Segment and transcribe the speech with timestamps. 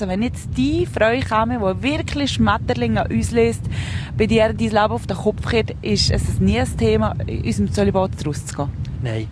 [0.00, 0.08] Herzen.
[0.08, 3.62] Wenn jetzt die Frau käme, die wirklich Schmetterlinge an uns löst,
[4.16, 7.72] bei dir dein Leben auf den Kopf geht, ist es nie ein Thema, in unserem
[7.72, 8.70] Zölibat rauszugehen.
[9.02, 9.28] Nein.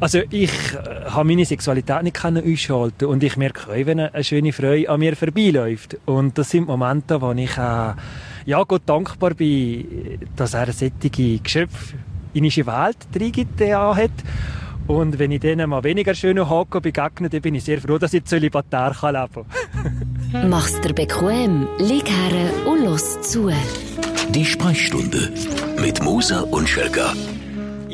[0.00, 4.52] Also ich äh, habe meine Sexualität nicht ausschalten und ich merke auch, wenn eine schöne
[4.52, 5.98] Frau an mir vorbeiläuft.
[6.06, 7.92] Und das sind Momente, wo ich äh,
[8.46, 11.96] ja, Gott dankbar bin, dass er solche Geschöpfe
[12.32, 14.10] in unsere Welt reingetan hat.
[14.86, 18.14] Und wenn ich denen mal weniger schöne Haken begegne, dann bin ich sehr froh, dass
[18.14, 19.46] ich zölibatär leben
[20.32, 20.50] kann.
[20.50, 23.50] Mach's dir bequem, lieg her und los zu.
[24.30, 25.32] Die Sprechstunde
[25.80, 27.12] mit Musa und Schelga.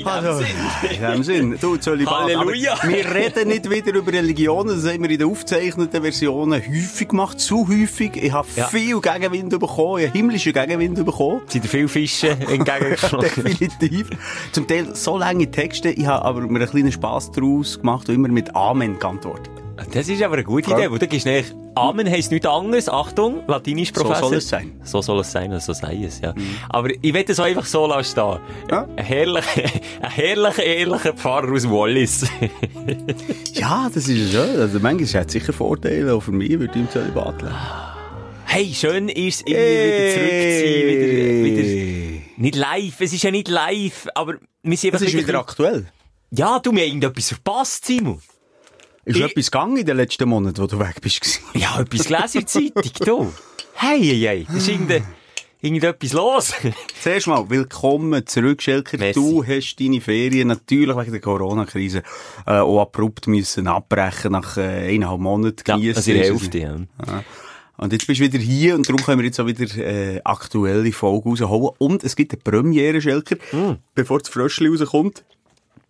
[0.05, 0.91] In dem Sinn.
[0.91, 1.59] In dem Sinn.
[1.61, 1.79] Du.
[2.07, 2.79] Halleluja.
[2.83, 4.69] wir reden nicht wieder über Religionen.
[4.69, 7.41] Das haben wir in den aufgezeichneten Versionen häufig gemacht.
[7.41, 8.17] Zu häufig.
[8.17, 8.67] Ich habe ja.
[8.67, 10.01] viel Gegenwind bekommen.
[10.01, 11.43] Ich habe himmlischen Gegenwind bekommen.
[11.47, 13.23] Sind viele Fische entgegengekommen?
[13.23, 14.11] Definitiv.
[14.53, 15.91] Zum Teil so lange Texte.
[15.91, 19.62] Ich habe aber mir einen kleinen Spass daraus gemacht und immer mit Amen geantwortet.
[19.93, 23.43] Das ist aber eine gute Idee, weil du gibst nicht, Amen heisst nichts anderes, Achtung,
[23.47, 24.25] latinisch Professor.
[24.25, 24.81] So soll es sein.
[24.85, 26.35] So soll es sein, so sei es, ja.
[26.35, 26.57] Mhm.
[26.69, 28.39] Aber ich werde es einfach so lassen stehen.
[28.71, 28.87] Ja?
[28.97, 29.63] Ein herrlicher,
[30.03, 32.27] ein herrlicher, ehrlicher Pfarrer aus Wallis.
[33.55, 34.61] ja, das ist schön.
[34.61, 37.55] Also manchmal hat es sicher Vorteile, auch für mich, würde ich im Zölibat leben.
[38.45, 39.89] Hey, schön ist es, irgendwie hey.
[39.89, 44.77] wieder zurück zu sein, wieder, wieder, nicht live, es ist ja nicht live, aber wir
[44.77, 45.07] sind einfach...
[45.07, 45.87] Es ist wieder, wieder aktuell.
[46.31, 48.21] Ja, du, mir irgendetwas verpasst, Simon.
[49.05, 49.25] Ist ich...
[49.25, 51.41] etwas gegangen in den letzten Monaten, wo du weg bist?
[51.55, 53.33] ja, etwas gelesen in der Zeitung, du.
[53.75, 54.47] Hey, hey, hey.
[54.47, 55.03] Das ist irgende,
[55.61, 56.53] irgendetwas los.
[57.03, 58.99] Zuerst mal, willkommen zurück, Schelker.
[58.99, 59.19] Messi.
[59.19, 62.05] Du hast deine Ferien natürlich wegen der Corona-Krise
[62.47, 65.65] äh, auch abrupt müssen abbrechen nach äh, eineinhalb Monaten.
[65.67, 66.77] Ja, also die Hälfte, ja.
[67.05, 67.25] ja.
[67.79, 70.93] Und jetzt bist du wieder hier und darum können wir jetzt auch wieder äh, aktuelle
[70.93, 71.75] Folge rausholen.
[71.79, 73.79] Und es gibt eine Premiere, Schelker, mm.
[73.97, 75.25] bevor das Fröschli rauskommt.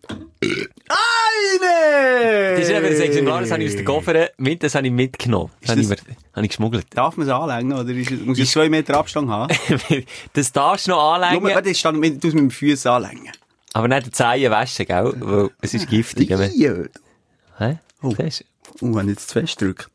[0.09, 2.55] Eine!
[2.55, 4.93] Das ist eben das Exemplar, das habe ich aus der Koffer mit, das habe ich
[4.93, 5.51] mitgenommen.
[5.61, 6.85] Das, das habe, ich, habe ich geschmuggelt.
[6.91, 9.53] Darf man es anlängen, oder ist, muss ich zwei Meter Abstand haben?
[10.33, 11.43] das darfst du noch anlängen.
[11.43, 13.31] Nur, das stand, du musst mit dem Füßen anlängen.
[13.73, 15.13] Aber nicht die Zehen waschen, gell?
[15.19, 16.29] Weil es ist giftig.
[16.29, 17.79] Hä?
[18.01, 19.89] Oh, oh wenn ich jetzt zu fest drückt.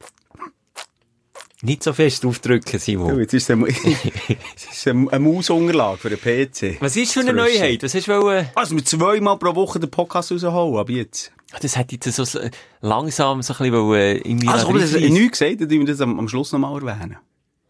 [1.62, 3.14] Nicht so fest draufdrücken, Simon.
[3.14, 3.66] Du, jetzt ist es eine,
[4.86, 6.80] eine, eine Mausunterlage für den PC.
[6.80, 7.82] Was ist für eine Neuheit?
[7.82, 8.48] Was hast du wollen?
[8.54, 11.32] Also, wir zweimal pro Woche den Podcast rausholen, ab jetzt.
[11.60, 12.40] Das hätte jetzt so
[12.80, 14.48] langsam so ein bisschen irgendwie...
[14.48, 17.16] Also, komm, das hast nichts gesagt, dann wir das am, am Schluss nochmal erwähnen.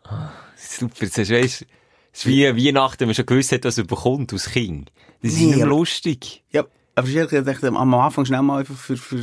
[0.05, 1.67] Ah, super, das ist, weißt,
[2.13, 4.93] das ist wie Weihnachten, wenn man schon gewusst hat, was er bekommt aus Kind.
[5.23, 6.45] Das ist nee, nicht lustig.
[6.51, 6.65] Ja,
[6.99, 9.19] aber ich dachte, am Anfang schnell mal einfach für, für,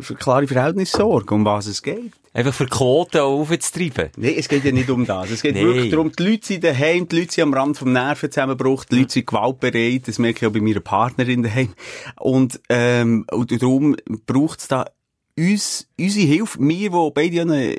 [0.00, 2.12] für klare Verhältnisse sorgen, um was es geht.
[2.32, 4.10] Einfach für Quoten aufzutreiben?
[4.16, 5.30] Nein, es geht ja nicht um das.
[5.30, 5.64] Es geht nee.
[5.64, 9.12] wirklich darum, die Leute sind daheim, die Leute sind am Rand vom Nervenzusammenbruch, die Leute
[9.12, 11.72] sind gewaltbereit, das merke ich auch bei meiner Partnerin daheim.
[12.18, 13.96] Und, ähm, und darum
[14.26, 14.86] braucht es da
[15.36, 17.76] uns, unsere Hilfe, wir, die beide eine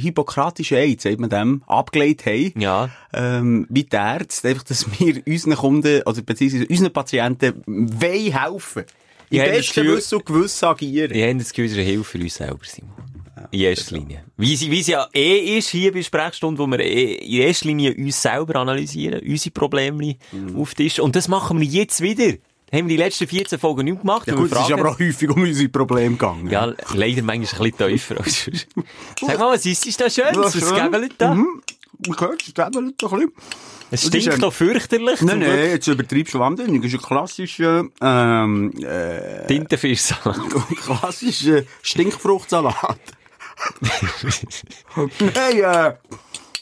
[0.00, 2.52] hippokratische Eid, sagt man dem, abgelegt haben.
[2.58, 2.90] Ja.
[3.12, 8.84] Ähm, wie die Ärzte, einfach, dass wir unseren Kunden, also beziehungsweise unseren Patienten, wollen helfen.
[9.30, 11.14] Im besten Wissen und Gewissen agieren.
[11.14, 12.92] Ich habe das Gefühl, es Hilfe für uns selber, Simon.
[13.50, 14.24] In erster Linie.
[14.36, 18.20] Wie sie ja eh ist hier bei Sprechstunde, wo wir eh in erster Linie uns
[18.20, 20.60] selber analysieren, unsere Probleme mhm.
[20.60, 20.98] auf Tisch.
[20.98, 22.36] Und das machen wir jetzt wieder.
[22.72, 24.26] Haben wir die letzten 14 Folgen nicht gemacht.
[24.26, 26.50] Ja gut, es ist aber auch häufig um unsere Probleme gegangen.
[26.50, 28.50] Ja, leider manchmal ein bisschen tiefer als.
[29.20, 30.36] Sag mal, was ist das da schön?
[30.36, 31.34] Was ist das da?
[31.34, 31.62] Mhm.
[32.06, 33.32] Man hört es Gäbelet ein bisschen.
[33.90, 35.22] Es stinkt doch fürchterlich.
[35.22, 36.82] Nein, nein, jetzt übertreibst du wahnsinnig.
[36.82, 40.40] Das ist ein klassischer, ähm, äh, Tintenfischsalat.
[40.84, 42.98] klassischer Stinkfruchtsalat.
[45.34, 45.94] Nein, äh,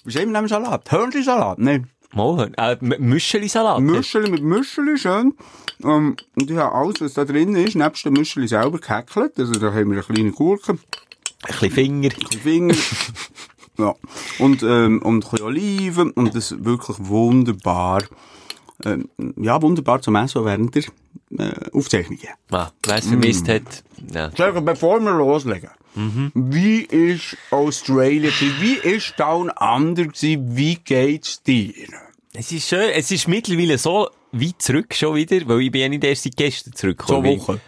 [0.05, 0.91] was ist eben ein Salat?
[0.91, 1.59] Hörnli-Salat?
[1.59, 1.91] Nein.
[2.15, 3.81] Mal, äh, Müscheli-Salat.
[3.81, 5.35] Müscheli mit Müscheli, schön.
[5.85, 9.39] Ähm, und ich habe alles, was da drin ist, nebst dem Müscheli selber gehäckelt.
[9.39, 10.73] Also da haben wir eine kleine Gurke.
[10.73, 10.79] Ein
[11.47, 12.11] bisschen Finger.
[12.11, 12.75] Ein bisschen Finger.
[13.79, 13.95] ja.
[14.39, 16.11] Und, ähm, und ein bisschen Oliven.
[16.13, 18.03] Und das ist wirklich wunderbar.
[18.85, 20.85] Ähm, ja, wunderbar zum Essen während der
[21.39, 22.29] äh, Aufzeichnungen.
[22.51, 23.51] Ah, wer es vermisst mm.
[23.51, 23.85] hat.
[24.13, 24.31] Ja.
[24.37, 25.71] Sag, bevor wir loslegen.
[25.95, 26.31] Mhm.
[26.35, 28.33] Wie ist Australien?
[28.61, 30.05] Wie ist Down Under?
[30.13, 31.73] Wie geht's dir?
[32.35, 35.89] Es ist schön, es ist mittlerweile so weit zurück schon wieder, weil ich bin ja
[35.89, 37.41] nicht erst seit gestern zurückgekommen.
[37.41, 37.61] Zwei Wochen?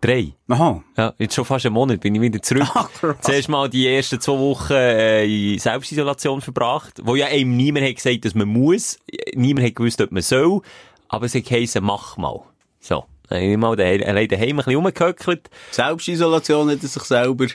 [0.00, 0.34] Drei.
[0.48, 0.84] Aha.
[0.96, 2.68] Ja, jetzt schon fast einen Monat bin ich wieder zurück.
[2.74, 2.88] Ach,
[3.22, 7.96] Zuerst mal die ersten zwei Wochen äh, in Selbstisolation verbracht, wo ja eben niemand hat
[7.96, 8.98] gesagt, dass man muss.
[9.34, 10.60] Niemand hat gewusst, ob man soll.
[11.08, 12.42] Aber es hat geheißen, mach mal.
[12.78, 13.04] So.
[13.28, 15.50] Dann habe ich mal allein daheim ein bisschen rumgehöckelt.
[15.70, 17.46] Selbstisolation hat er sich selber...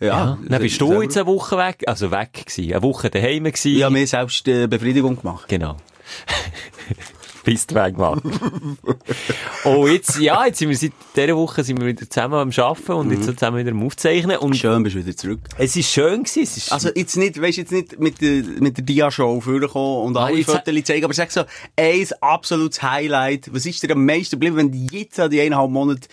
[0.00, 3.42] Ja, ja dann bist du jetzt eine Woche weg, also weg gewesen, eine Woche daheim
[3.42, 3.76] gewesen.
[3.76, 5.48] Ja, mehr Selbstbefriedigung gemacht.
[5.48, 5.76] Genau.
[7.48, 8.78] Pistweg machen.
[9.64, 12.92] oh, jetzt, ja, jetzt sind wir seit dieser Woche sind wir wieder zusammen am Arbeiten
[12.92, 14.36] und jetzt zusammen wieder am Aufzeichnen.
[14.36, 15.40] Und Schön, bist du wieder zurück.
[15.56, 16.42] es ist schön gewesen.
[16.42, 20.16] Es ist, Also, jetzt nicht, weisst jetzt nicht mit der, mit der Dia-Show vorkommen und
[20.16, 21.44] alle Fotos zeigen, aber sag so,
[21.76, 23.52] ein absolutes Highlight.
[23.52, 26.08] Was ist dir am meisten geblieben, wenn du jetzt an die eineinhalb Monate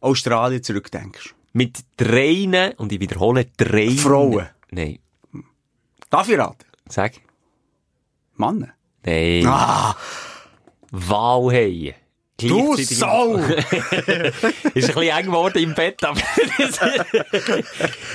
[0.00, 1.34] Australien zurückdenkst?
[1.52, 3.96] mit dreien, und ich wiederhole, dreien.
[3.98, 4.46] Frauen.
[4.70, 4.98] Nein.
[6.08, 6.64] Darf ich raten?
[6.88, 7.14] Sag.
[8.36, 8.72] Mann.
[9.04, 9.46] Nein.
[9.46, 9.96] Ah,
[10.90, 11.94] Walhaien.
[12.38, 13.36] du Gleichzeitig- Sau!
[13.36, 14.32] ist ein
[14.72, 16.20] bisschen eng geworden im Bett, aber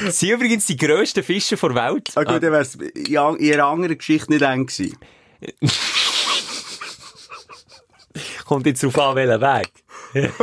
[0.04, 2.10] das sind übrigens die grössten Fische der Welt.
[2.16, 4.98] Ah, gut, dann wär's in einer anderen Geschichte nicht eng gewesen.
[8.46, 9.70] Kommt jetzt auf an, welchen Weg.
[10.16, 10.40] Jetzt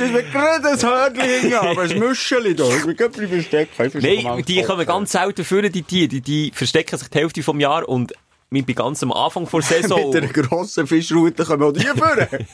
[0.00, 2.68] ist mir gerade ein Hörnchen hingegangen, aber ein Müscheli da.
[2.68, 3.68] Ich bin gerade verstehe
[4.24, 6.08] Nein, die kommen ganz selten führen, die Tiere.
[6.08, 8.12] Die, die verstecken sich die Hälfte vom Jahr und
[8.50, 10.10] wir bei ganz am Anfang der Saison.
[10.10, 12.28] Mit einer grossen Fischroute kommen auch die führen.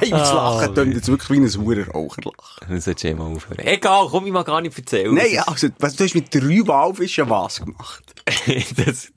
[0.00, 2.68] Hey, das Lachen klingt jetzt wirklich wie ein saurer Raucherlachen.
[2.68, 3.58] Das solltest du eh mal aufhören.
[3.60, 5.14] Egal, komm, ich mal gar nicht erzählen.
[5.14, 8.02] Nein, also, was, du hast mit drei Walfischen was gemacht?
[8.76, 9.12] das,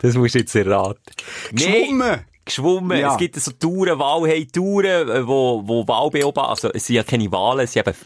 [0.00, 1.00] das musst du jetzt erraten.
[1.52, 2.20] Geschwommen!
[2.48, 2.98] geschwommen.
[2.98, 3.12] Ja.
[3.12, 7.64] Es gibt so Touren, Walhai-Touren, äh, wo, wo Walbeobachter, also es sind ja keine Wale,
[7.64, 7.96] es sind eben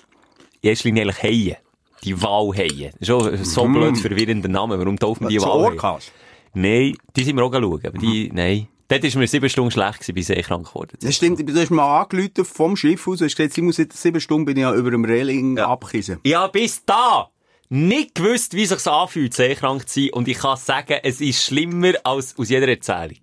[0.61, 1.57] in erster Linie eigentlich Haie.
[2.05, 2.93] Die Walhaie.
[3.01, 4.79] Ein so blöd verwirrender Name.
[4.79, 5.73] Warum taufen die Walhaie?
[5.73, 6.11] Orcas.
[6.55, 8.69] Nein, die sind wir auch schauen, aber die, nein.
[8.89, 10.99] Dort ist mir sieben Stunden schlecht gewesen, bis ich krank geworden.
[11.01, 14.21] Das stimmt, du hast mal angerufen vom Schiff aus, hast gesagt, ich muss jetzt sieben
[14.21, 16.19] Stunden bin ich ja über dem Reling abkissen.
[16.23, 17.31] Ich habe bis da
[17.71, 20.11] nicht gewusst, wie sich's anfühlt, seekrank zu sein.
[20.11, 23.17] Und ich kann sagen, es ist schlimmer als aus jeder Erzählung.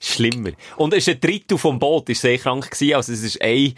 [0.00, 0.52] Schlimmer.
[0.76, 2.94] Und es ist ein Drittel vom Boot, ist seekrank gewesen.
[2.94, 3.74] Also es ist ein,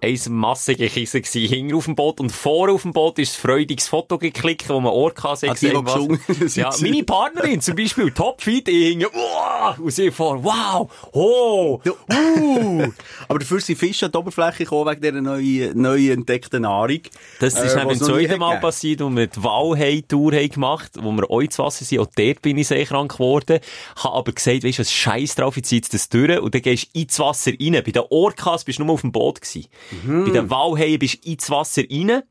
[0.00, 2.20] ein massige Kissen gewesen, hinten auf dem Boot.
[2.20, 6.56] Und vor auf dem Boot ist ein freudiges Foto geklickt, wo man die gesungen sind.
[6.56, 12.88] Ja, meine Partnerin zum Beispiel, topfit, ich hinge, wow, und sie vor, wow, oh, Uh,
[13.28, 17.00] aber dafür sind Fische an die Oberfläche gekommen wegen dieser neuen, neu entdeckten Nahrung.
[17.40, 21.30] Das ist Äh, beim zweiten Mal passiert, wo wir die Walhai-Tour haben gemacht wo wir
[21.30, 22.00] auch ins Wasser sind.
[22.00, 23.60] Auch dort bin ich seekrank geworden.
[23.96, 26.38] Habe aber gesagt, weisst du, was Scheiß drauf, jetzt zieht das durch.
[26.38, 27.82] Und dann gehst du ins Wasser rein.
[27.84, 29.66] Bei den Orcas bist du nur auf dem Boot gewesen.
[30.06, 32.22] Bei den Walhaien bist du ins Wasser rein.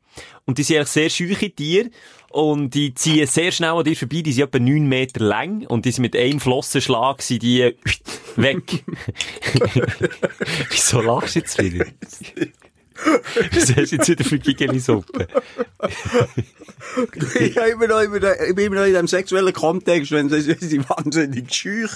[0.44, 1.90] Und die sind eigentlich sehr scheuche Tiere.
[2.30, 4.20] Und die ziehen sehr schnell an dir vorbei.
[4.22, 5.66] Die sind etwa 9 Meter lang.
[5.66, 7.72] Und die sind mit einem Flossenschlag sind die
[8.36, 8.62] weg.
[10.70, 11.86] Wieso lachst du jetzt wieder?
[13.52, 15.28] Was hast du jetzt wieder für Gigeli-Suppe?
[17.14, 20.28] ich, bin immer noch, immer, noch- ich bin immer noch in diesem sexuellen Kontext, wenn
[20.30, 21.90] sie, sie wahnsinnig schüch.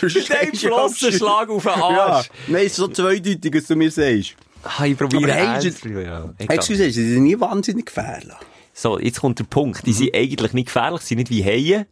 [0.00, 2.26] Du Mit einem Flossenschlag auf den Arsch.
[2.26, 4.36] Ja, nein, es ist so zweideutig, was du mir sagst.
[4.64, 6.34] Ah, ich probiere Aber hey, ist- ja.
[6.38, 8.34] Excuse, sie sind nie wahnsinnig gefährlich.
[8.72, 9.86] So, jetzt kommt der Punkt.
[9.86, 11.86] Die sind eigentlich nicht gefährlich, sie sind nicht wie Haie,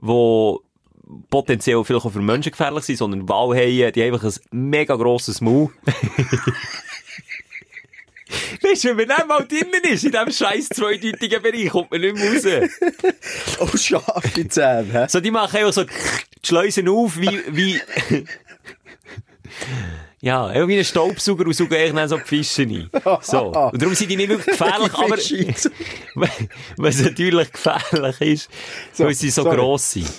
[0.00, 0.56] die
[1.30, 4.34] potenziell vielleicht auch für Menschen gefährlich sind, sondern Walhaie, die haben einfach ein
[4.70, 5.70] mega grosses Maul.
[8.62, 12.16] Weißt du, wenn man mal drinnen ist, in diesem scheiß zweideutigen Bereich, kommt man nicht
[12.16, 12.70] mehr raus.
[13.60, 15.06] Oh, scharfe Zähne, hä?
[15.08, 15.90] So, die machen auch so die
[16.42, 17.80] Schleusen auf, wie, wie,
[20.24, 22.90] ja, wie ein Staubsauger und saugen eigentlich so die Fische ein.
[23.20, 23.46] So.
[23.48, 26.28] Und darum sind die nicht wirklich gefährlich, aber,
[26.78, 28.50] was natürlich gefährlich ist,
[28.96, 29.56] weil sie so sorry.
[29.56, 30.10] gross sind.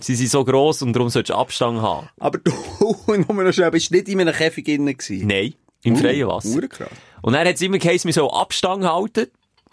[0.00, 2.08] Sie sind so gross und darum solltest du Abstand haben.
[2.20, 2.52] Aber du,
[3.06, 5.26] nur noch schnell, bist du nicht in einem Käfig innen gewesen?
[5.26, 6.56] Nein, im freien Wasser.
[6.56, 6.90] Urkrass.
[7.22, 9.28] Und dann hat es immer geheißen, wir sollen Abstand halten.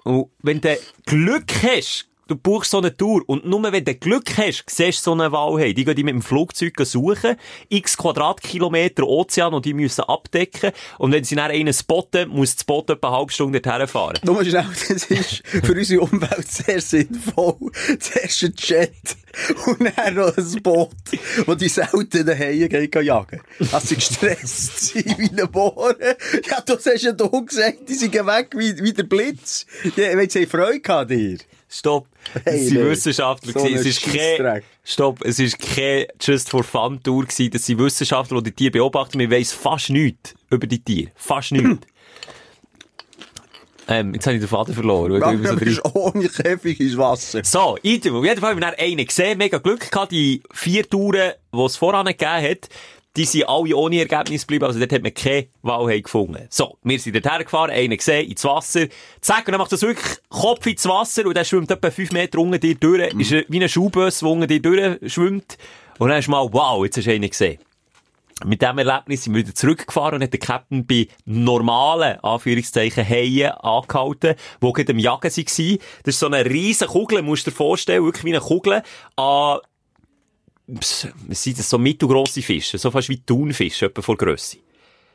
[0.05, 4.37] Und wenn du Glück hast, du buchst so eine Tour und nur wenn du Glück
[4.37, 5.73] hast, siehst du so eine Walhaie.
[5.73, 7.35] Die gehen die mit dem Flugzeug suchen,
[7.67, 10.71] x Quadratkilometer Ozean und die müssen abdecken.
[10.97, 14.19] Und wenn sie dann einen spotten, muss das Boot etwa eine halbe Stunde dorthin fahren.
[14.23, 17.57] Nur schnell, das ist für unsere Umwelt sehr sinnvoll.
[17.99, 19.17] Zuerst ein Jet
[19.65, 20.89] und dann noch ein Boot,
[21.45, 23.41] wo die seltenen Haie gehen jagen.
[23.71, 25.97] Dass sie gestresst sind wie ein Bohren.
[26.49, 29.65] Ja, du hast ja da gesagt, die sind weg wie, wie der Blitz.
[29.83, 31.37] Die, wenn sie Freude gehabt, dir.
[31.71, 32.07] Stopp.
[32.45, 32.89] Hey, sind nee.
[32.89, 35.21] Wissenschaftler So Es ist kein, stopp.
[35.23, 37.51] Es ist keine Just for Fun Tour gewesen.
[37.51, 39.17] Das sind Wissenschaftler, die die Tiere beobachten.
[39.19, 41.11] Wir weiss fast nichts über die Tiere.
[41.15, 41.87] Fast nichts.
[43.87, 45.15] ähm, jetzt habe ich den Faden verloren.
[45.15, 47.41] immer so bist ohne Käfig ins Wasser.
[47.43, 48.15] So, Item.
[48.15, 50.11] Auf jeden Fall haben wir einen gesehen, mega Glück gehabt.
[50.11, 52.69] Die vier Touren, die es voran gegeben hat,
[53.17, 54.65] die sind alle ohne Ergebnis geblieben.
[54.65, 56.47] Also dort hat man keine Walhai gefunden.
[56.49, 58.87] So, wir sind dorthin gefahren, einen gesehen, ins Wasser.
[59.19, 62.39] Zack, und dann macht das wirklich Kopf ins Wasser und der schwimmt etwa fünf Meter
[62.39, 63.13] unter dir durch.
[63.13, 65.57] Ist wie ein Schuhböss, der unter dir durchschwimmt.
[65.99, 67.59] Und dann ist mal, wow, jetzt hast du einen gesehen.
[68.45, 73.51] mit diesem Erlebnis sind wir wieder zurückgefahren und hat der Captain bei normalen, Anführungszeichen, Haien
[73.51, 75.79] angehalten, die gerade am Jagen waren.
[76.03, 78.83] Das ist so eine riesen Kugel, musst du dir vorstellen, wirklich wie eine Kugel,
[79.15, 79.59] an,
[80.79, 81.07] was
[81.43, 84.57] sind das, so mittelgrosse Fische, so fast wie Thunfische, etwa vor Grösse.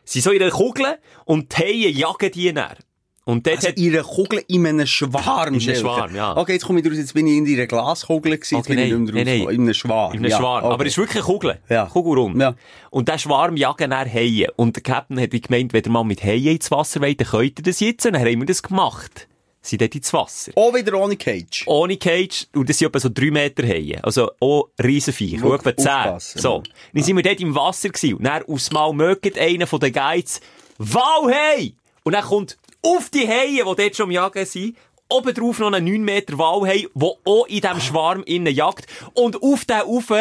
[0.05, 2.77] Sie sind so in einer Kugel und die Haie jagen die näher.
[3.25, 5.55] Und dort Also hat, in einer Kugel in einem Schwarm.
[5.55, 5.75] In einem.
[5.75, 6.37] Schwarm, ja.
[6.37, 8.85] Okay, jetzt komme ich raus, jetzt bin ich in einer Glaskugel gewesen, jetzt Okay, bin
[8.85, 9.47] ich nein, nicht mehr nein, draus.
[9.47, 9.55] nein.
[9.57, 10.13] In einem Schwarm.
[10.13, 10.65] in einem ja, Schwarm.
[10.65, 10.75] okay.
[10.75, 11.59] Aber es ist wirklich eine Kugel.
[11.69, 11.87] Ja.
[11.87, 12.41] Kugelrund.
[12.41, 12.55] Ja.
[12.91, 14.47] Und der Schwarm jagen dann Haie.
[14.55, 17.59] Und der Captain hat gemeint, wenn ihr mal mit Haien ins Wasser wollt, dann könnt
[17.59, 18.07] ihr das jetzt.
[18.07, 19.27] Und dann haben wir das gemacht.
[19.67, 20.53] Sie dort ins Wasser.
[20.55, 21.65] Auch wieder ohne Cage.
[21.67, 24.03] Ohne Cage, und das sind etwa so drei Meter Haie.
[24.03, 26.41] Also auch Riesenviech, Schau, etwa zehn.
[26.41, 26.63] So.
[26.95, 28.15] Dann sind wir dort im Wasser gewesen.
[28.15, 30.41] Und dann aus Mal mögt einer von den Guides,
[30.79, 31.75] Walhai!
[32.05, 34.77] Und dann kommt auf die Haie, die dort schon am Jagen sind,
[35.09, 38.87] oben drauf noch einen 9 Meter Walhai, der auch in diesem Schwarm innen jagt.
[39.15, 40.13] Und auf den Rauf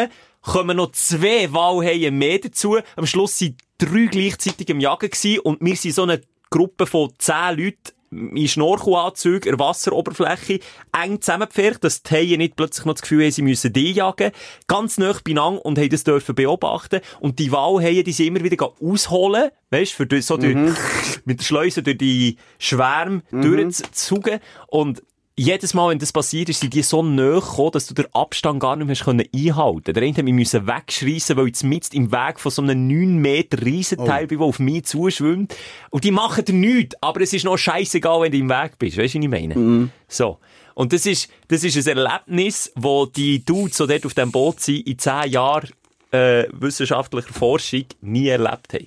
[0.42, 2.78] kommen noch zwei Walhaie mehr dazu.
[2.96, 5.40] Am Schluss sind drei gleichzeitig am Jagen gewesen.
[5.40, 10.60] Und wir sind so eine Gruppe von zehn Leuten in Schnorchelanzügen, an der Wasseroberfläche,
[10.92, 14.32] eng zusammengepfercht, dass die Haie nicht plötzlich noch das Gefühl haben, sie müssen die jagen.
[14.66, 17.00] Ganz nah beieinander und haben das dürfen beobachten.
[17.20, 20.56] Und die Walhaie, die sind immer wieder ausholen, weißt, für so durch,
[21.24, 24.40] mit der Schleuse durch die Schwärme durchzusuchen.
[24.68, 25.02] Und
[25.38, 28.58] jedes Mal, wenn das passiert ist, sind die so nahe gekommen, dass du den Abstand
[28.58, 32.10] gar nicht mehr können einhalten Der eine hat mich müssen wegschreissen, weil ich jetzt im
[32.10, 35.54] Weg von so einem 9 Meter Riesenteil bin, der auf mich zuschwimmt.
[35.90, 38.96] Und die machen dir nichts, aber es ist noch scheißegal, wenn du im Weg bist.
[38.96, 39.90] Weißt du, was ich meine?
[40.08, 40.38] So.
[40.74, 44.60] Und das ist, das ist ein Erlebnis, wo die Dudes, die dort auf dem Boot
[44.60, 45.70] sind, in 10 Jahren
[46.12, 48.86] äh, wissenschaftlicher Forschung nie erlebt haben.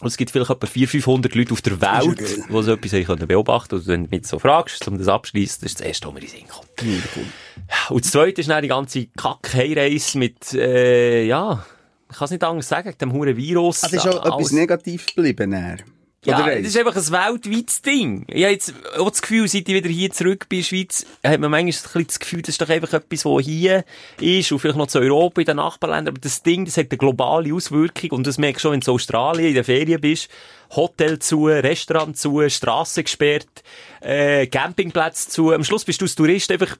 [0.00, 3.04] Und es gibt vielleicht etwa 400, 500 Leute auf der Welt, die so etwas haben
[3.04, 3.80] können beobachten können.
[3.80, 6.20] Und wenn du mich so fragst, um das abschließen, das ist das erste, was mir
[6.20, 7.90] in den Sinn kommt.
[7.90, 11.64] Und das zweite ist dann die ganze Kack-Heimreise mit, äh, ja,
[12.10, 13.80] ich kann es nicht anders sagen, dem huren Virus.
[13.80, 14.34] Das ist auch alles.
[14.34, 15.50] etwas Negativ geblieben.
[15.50, 15.82] dann.
[16.26, 18.24] Ja, Oder das ist einfach ein weltweites Ding.
[18.28, 21.06] Ich habe jetzt auch das Gefühl, seit ich wieder hier zurück bin in der Schweiz,
[21.24, 23.84] hat man manchmal ein bisschen das Gefühl, das ist doch einfach etwas, was hier
[24.20, 26.14] ist und vielleicht noch zu Europa, in den Nachbarländern.
[26.14, 28.90] Aber das Ding, das hat eine globale Auswirkung und das merkst du schon, wenn du
[28.90, 30.28] in Australien in der Ferien bist.
[30.74, 33.62] Hotel zu, Restaurant zu, Strassen gesperrt,
[34.00, 35.52] äh, Campingplätze zu.
[35.52, 36.76] Am Schluss bist du als Tourist einfach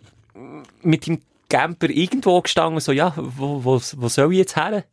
[0.82, 4.84] mit dem Camper irgendwo gestanden, so, ja, wo, wo, wo soll ich jetzt her?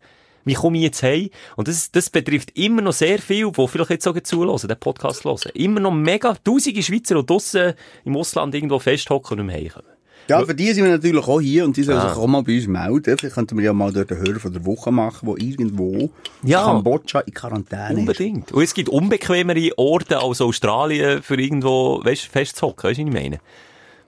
[0.45, 1.29] Wie komme ich jetzt heim?
[1.55, 5.23] Und das, das betrifft immer noch sehr viel, die vielleicht jetzt sogar zuhören, den Podcast
[5.25, 5.37] hören.
[5.53, 7.73] Immer noch mega tausende Schweizer, die draussen
[8.05, 9.87] im Ausland irgendwo festhocken und nicht mehr heimkommen.
[10.29, 12.07] Ja, für die sind wir natürlich auch hier und die sollen Ah.
[12.07, 13.17] sich auch mal bei uns melden.
[13.17, 16.09] Vielleicht könnten wir ja mal dort einen Hörer von der Woche machen, der irgendwo
[16.43, 16.59] Ja.
[16.61, 17.97] in Kambodscha in Quarantäne ist.
[17.99, 18.51] Unbedingt.
[18.53, 23.13] Und es gibt unbequemere Orte als Australien für irgendwo, weißt, festzuhocken, weißt du, was ich
[23.21, 23.39] meine?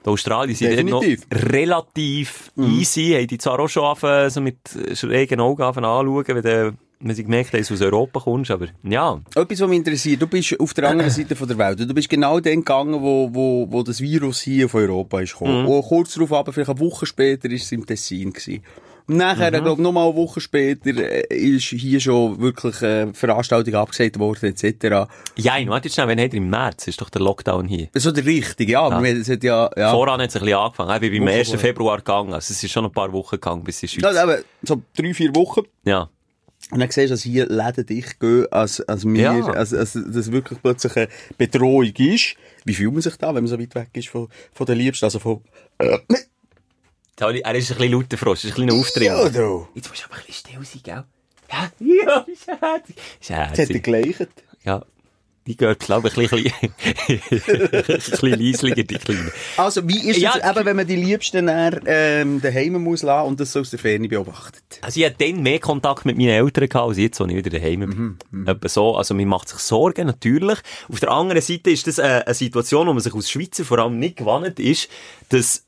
[0.06, 4.58] Die Australien sind noch relativ easy, haben die zwar auch schon angefangen, so mit
[4.94, 8.68] schrägen Augen anschauen, wenn, du, wenn sie gemerkt haben, dass du aus Europa kommst, aber
[8.84, 9.20] ja.
[9.34, 11.80] Etwas, was mich interessiert, du bist auf der anderen Seite von der Welt.
[11.80, 15.66] Du bist genau dann gegangen, wo, wo, wo das Virus hier von Europa ist gekommen.
[15.66, 18.64] Und kurz darauf, aber vielleicht eine Woche später, ist es im Tessin gewesen.
[19.08, 19.58] Und nachher, Mhm.
[19.58, 24.46] ich glaube, nochmal eine Woche später, äh, ist hier schon wirklich äh, Veranstaltung abgesagt worden,
[24.56, 25.08] etc.
[25.36, 27.88] Ja, warte jetzt schnell, wenn hat er im März, ist doch der Lockdown hier.
[27.94, 29.92] So der richtige, ja, aber es hat ja, ja.
[29.92, 31.04] Voran hat es ein bisschen angefangen.
[31.04, 31.48] Ich bin beim Woche 1.
[31.50, 31.60] vorher.
[31.68, 32.34] Februar gegangen.
[32.34, 34.18] Also es ist schon ein paar Wochen gegangen bis in die Ja, Schweiz.
[34.18, 35.62] aber so drei, vier Wochen.
[35.86, 36.10] Ja.
[36.72, 39.46] Und dann siehst du, dass hier Läden dicht gehen, als, als wir, Ja.
[39.50, 42.36] als, als das wirklich plötzlich eine Bedrohung ist.
[42.64, 45.06] Wie fühlt man sich da, wenn man so weit weg ist von, von den Liebsten?
[45.06, 45.42] Also von,
[45.78, 46.00] Tali,
[47.18, 49.04] Er ist ein bisschen lauter Frost, ist ein kleiner Auftritt.
[49.04, 49.68] ja, du.
[49.74, 51.04] Jetzt musst du aber ein bisschen still sein, gell?
[51.52, 52.96] Ja, ja, ist herzig.
[53.22, 53.84] Ist Jetzt hat er herzig.
[53.84, 54.28] geleicht.
[54.64, 54.84] Ja.
[55.48, 56.52] Die gehört, glaube ich, ein bisschen,
[57.08, 59.32] ein bisschen leisliger, die Kleine.
[59.58, 60.38] Also, wie ist es Ja.
[60.50, 63.78] eben, wenn man die Liebsten dann, ähm, daheim muss lassen und das so aus der
[63.78, 64.64] Ferne beobachtet?
[64.82, 67.52] Also ich hatte dann mehr Kontakt mit meinen Eltern gehabt, als jetzt, als ich wieder
[67.52, 68.18] daheim bin.
[68.32, 68.96] Mhm, Etwa so.
[68.98, 70.58] Also man macht sich Sorgen, natürlich.
[70.92, 73.78] Auf der anderen Seite ist das eine, eine Situation, wo man sich als Schweizer vor
[73.78, 74.90] allem nicht gewandt ist,
[75.30, 75.65] dass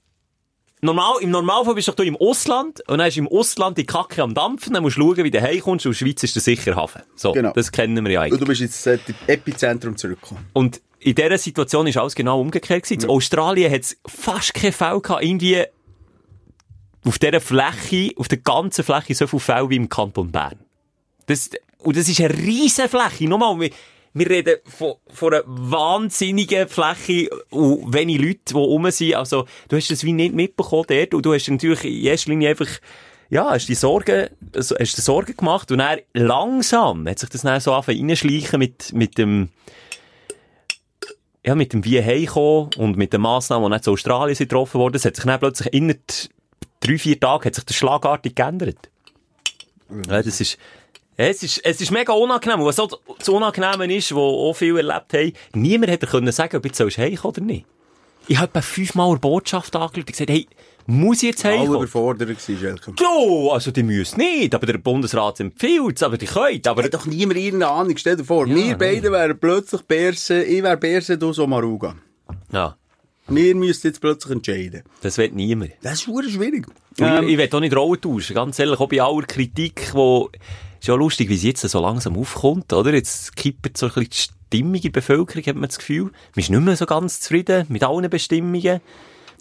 [0.82, 4.22] Normal, Im Normalfall bist du doch im Ausland und dann ist im Ausland die Kacke
[4.22, 6.42] am Dampfen, dann musst du schauen, wie du heimkommst und in der Schweiz ist der
[6.44, 7.02] sicher Hafen.
[7.16, 7.52] So, Genau.
[7.54, 8.34] das kennen wir ja eigentlich.
[8.34, 10.46] Und du bist jetzt äh, im Epizentrum zurückgekommen.
[10.54, 13.04] Und in dieser Situation ist alles genau umgekehrt gewesen.
[13.04, 15.64] In Australien hat es fast keinen Fall gehabt, irgendwie
[17.06, 20.60] auf dieser Fläche, auf der ganzen Fläche so viele Fälle wie im Kanton Bern.
[21.26, 23.28] Das, und das ist eine riesige Fläche.
[23.28, 23.70] Nochmal,
[24.18, 29.16] wir, reden von, von einer wahnsinnigen Fläche und wenig Leute, die rum sind.
[29.16, 32.50] Also, du hast das wie nicht mitbekommen dort und du hast natürlich in erster Linie
[32.50, 32.70] einfach
[33.30, 37.42] ja, hast die Sorgen, also hast dir Sorgen gemacht und dann langsam hat sich das
[37.42, 39.50] dann so angefangen reinschleichen mit, mit dem,
[41.46, 44.80] ja, mit dem wie heimkommen und mit den Massnahmen, die nicht zu Australien sind getroffen
[44.80, 46.02] wurden, es hat sich dann plötzlich innerhalb
[46.80, 48.90] drei, vier Tagen hat sich das schlagartig geändert.
[50.10, 50.58] Ja, das ist,
[51.20, 52.60] Es ist, es ist mega unangenehm.
[52.64, 56.66] Was so das Unangenehme ist, wo auch viel erlebt haben, niemand hätte können sagen, ob
[56.66, 57.66] jetzt sollst heimkommen oder nicht.
[58.28, 60.48] Ich habe etwa fünfmal eine Botschaft angeschaut und gesagt, hey,
[60.86, 61.78] muss ich jetzt Alle heimkommen?
[61.82, 62.94] überfordert gewesen, Schelke.
[63.00, 66.62] Ja, also die müssen nicht, aber der Bundesrat empfiehlt es, aber die können.
[66.68, 67.98] Aber Hat doch niemand irgendeine Ahnung.
[67.98, 71.96] Stell dir vor, wir beide wären plötzlich Berse, ich wäre Berse, du Somaruga.
[72.52, 72.78] ja,
[73.28, 74.84] Wir müssen jetzt plötzlich entscheiden.
[75.02, 75.72] das will niemand.
[75.82, 76.68] Das ist schwierig.
[77.00, 80.30] Ähm, ich, ich will auch nicht Rollen tauschen, ganz ehrlich, auch bei aller Kritik, wo,
[80.80, 82.94] ist ja lustig, wie sie jetzt so langsam aufkommt, oder?
[82.94, 84.18] Jetzt kippt so ein bisschen die
[84.58, 86.04] Stimmung in der Bevölkerung, hat man das Gefühl.
[86.04, 88.82] Man ist nicht mehr so ganz zufrieden mit allen Bestimmungen,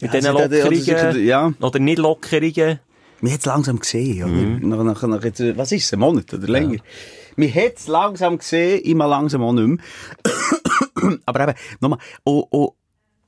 [0.01, 1.53] mit Ja, diesen also Lockerungen, ja.
[1.61, 2.81] oder nicht Lockerungen.
[3.21, 4.33] Wir haben es langsam gesehen, oder?
[4.33, 4.69] Mhm.
[4.69, 6.81] Nach, nach, nach jetzt, was ist es, ein Monat oder länger?
[7.37, 9.79] Wir haben es langsam gesehen, immer langsam auch nicht mehr.
[11.27, 12.73] Aber eben, nochmal, oh, oh,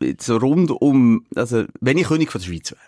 [0.02, 2.80] jetzt rund um, also, wenn ich König von der Schweiz wäre.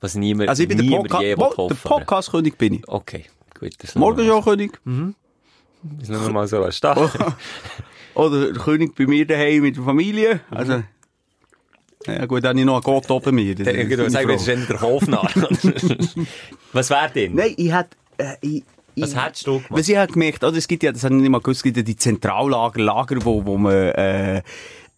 [0.00, 1.74] Was niemand, Also ich bin der, niemand Podca je der.
[1.76, 2.88] Podcast-König bin ich.
[2.88, 3.24] Okay,
[3.60, 3.72] gut.
[3.78, 4.80] Das Morgen schon König.
[6.00, 7.10] ist noch mal so ein Start.
[8.14, 10.40] Oder der König bei mir daheim mit der Familie.
[10.50, 10.82] Also,
[12.06, 13.54] ja gut, dann habe ich noch einen Gott oben mir.
[13.54, 14.32] Das ist meine sagen, Frau.
[14.32, 15.30] das ist eher der Hofnarr.
[16.72, 17.34] Was wäre denn?
[17.34, 18.64] Nein, ich hätte, äh, ich,
[18.96, 19.70] Was hättest du gemacht?
[19.70, 21.62] Was ich habe gemerkt, oder, es gibt ja, das habe ich nicht mal gewusst, es
[21.62, 24.42] gibt ja die Zentrallager, Lager, wo, wo man, äh,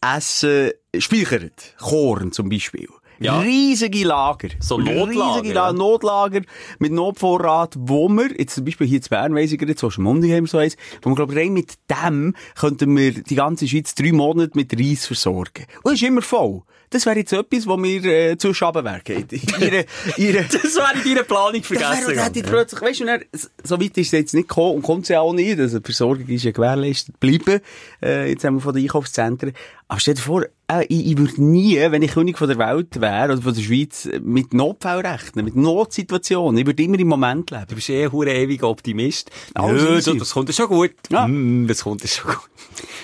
[0.00, 1.74] Essen speichert.
[1.78, 2.88] Korn zum Beispiel.
[3.18, 3.40] Ja.
[3.40, 4.48] Riesige Lager.
[4.60, 5.66] So Notlager, Riesige ja.
[5.68, 6.40] La Notlager
[6.78, 10.30] mit Notvorrat, wo wir, jetzt zum Beispiel hier in Bern, weiss ich gerade, so Schmundi
[10.30, 13.94] haben so eins, wo wir, glaube ich, rein mit dem könnten wir die ganze Schweiz
[13.94, 15.66] drei Monate mit Reis versorgen.
[15.82, 16.62] Und es ist immer voll.
[16.92, 19.00] Das wäre jetzt etwas, wo wir, äh, zu Schaben wären.
[19.06, 19.86] Ihre,
[20.18, 22.08] ihre, Das wäre in deiner Planung das vergessen.
[22.08, 23.24] wäre, hätte ich plötzlich, weißt du, dann,
[23.64, 25.58] so weit ist es jetzt nicht gekommen und kommt es ja auch nicht.
[25.58, 27.60] Also, die Versorgung ist ja gewährleistet bleiben.
[28.02, 29.54] Äh, jetzt haben wir von den Einkaufszentren.
[29.88, 30.44] Aber stell dir vor,
[30.80, 33.62] äh, ich, ich würde nie, wenn ich König von der Welt wäre, oder von der
[33.62, 36.58] Schweiz, äh, mit Notfall rechnen, mit Notsituationen.
[36.58, 37.66] Ich würde immer im Moment leben.
[37.68, 39.30] Du bist eh ein ewiger Optimist.
[39.56, 40.92] Nö, du, das kommt schon gut.
[41.10, 41.26] Ja.
[41.26, 42.40] Mm, das kommt schon gut.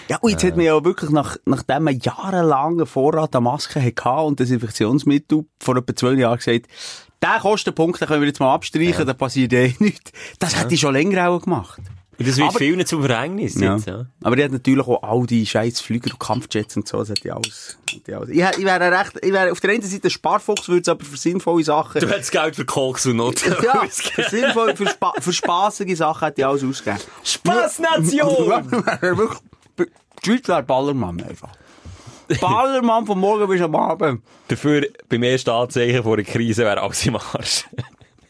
[0.08, 3.84] Ja, und jetzt hat man ja wirklich nach, nachdem man jahrelang einen Vorrat an Masken
[3.84, 6.66] hatte und Desinfektionsmittel vor etwa zwölf Jahren gesagt,
[7.20, 10.12] der Kostenpunkt, den können wir jetzt mal abstreichen, da passiert eh nichts.
[10.38, 11.80] Das hätte ich schon länger auch gemacht.
[12.18, 13.76] Und das wird Aber- vielen zum Verhängnis Ja.
[13.76, 14.06] jetzt, ja.
[14.24, 17.22] Aber die hat natürlich auch all die scheiß Flüger und Kampfjets und so, das hat
[17.22, 17.78] die alles.
[17.92, 18.28] hat die alles.
[18.30, 21.04] Ich, ich wäre recht, ich wäre auf der einen Seite ein Sparfuchs, würde es aber
[21.04, 22.00] für sinnvolle Sachen.
[22.00, 23.42] Du hättest Geld für Koks und Not.
[23.62, 27.00] ja, für sinnvoll, für, Spa für spaßige Sachen hätte ich alles ausgegeben.
[29.00, 29.38] Wirklich,
[30.24, 31.50] die Schweiz wäre Ballermann einfach.
[32.40, 34.22] Ballermann von morgen bis am Abend.
[34.48, 37.64] Dafür, beim ersten Anzeichen vor einer Krise wäre alles im Arsch.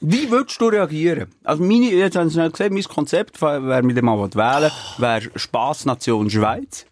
[0.00, 1.28] Wie würdest du reagieren?
[1.42, 5.30] Also meine, jetzt haben Sie schnell gesehen, mein Konzept, wer mit dem mal wählen wäre
[5.34, 6.86] Spaßnation Schweiz.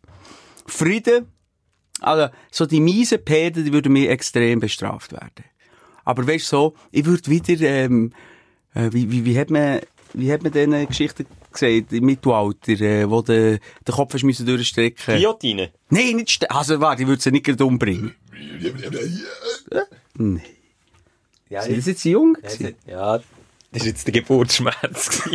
[0.67, 1.27] Frieden.
[2.01, 5.45] Also, so die miesen Pferde, die würden mir extrem bestraft werden.
[6.05, 8.13] Aber weißt du so, ich würde wieder, ähm,
[8.75, 9.81] äh, wie, wie, wie hat man,
[10.13, 14.47] wie hat man diese Geschichte gesagt, im Mittelalter, äh, wo der, der Kopf hast müssen
[14.47, 15.15] durchstrecken?
[15.15, 15.71] Guillotine.
[15.91, 18.15] Nein, nicht, also warte, ich würde sie nicht gerade umbringen.
[20.15, 20.43] Nein.
[21.49, 22.37] Ja, Sind das jetzt jung?
[22.87, 23.21] ja,
[23.73, 25.23] das war jetzt der Geburtsschmerz.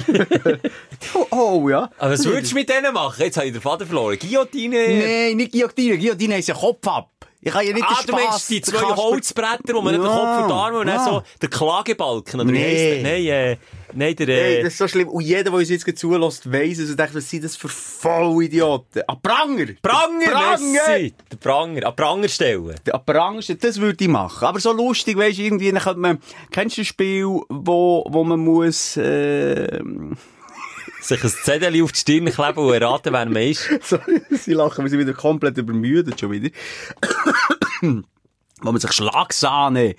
[1.13, 1.89] Oh, oh, ja.
[1.97, 3.21] Aber was würdest du mit denen machen?
[3.23, 4.17] Jetzt habe ich den Vater verloren.
[4.19, 4.77] Guillotine?
[4.87, 5.97] Nein, nicht Guillotine.
[5.97, 7.09] Guillotine heisst ja Kopf ab.
[7.43, 8.47] Ich kann ja nicht Ah, den du meinst Spass.
[8.47, 10.95] die den zwei Holzbretter, wo man nicht den Ja, Kopf und die Arme und dann
[10.97, 11.03] ja.
[11.05, 12.63] so der Klagebalken, oder wie Nee.
[12.63, 13.01] heisst der?
[13.03, 13.57] Nein, äh,
[13.93, 14.27] nein, der,
[14.59, 15.07] äh, das ist so schlimm.
[15.09, 19.01] Und jeder, der uns jetzt zulässt, weiss es und denkt, was sind das für Vollidioten?
[19.07, 19.65] Ah, Pranger!
[19.81, 21.09] Pranger, Pranger!
[21.31, 22.75] Der Pranger, an Pranger stellen.
[22.85, 24.45] Der Pranger, das würde ich machen.
[24.47, 26.19] Aber so lustig, weisst du, irgendwie, dann könnte man,
[26.51, 29.79] kennst du ein Spiel, wo, wo man muss, äh,
[31.01, 33.67] Sich ein Zettel auf die Stirn kleben und erraten, wer man ist.
[33.83, 36.49] Sorry, sie lachen, wir sind wieder komplett übermüdet schon wieder.
[37.81, 39.95] Wo man sich Schlagsahne,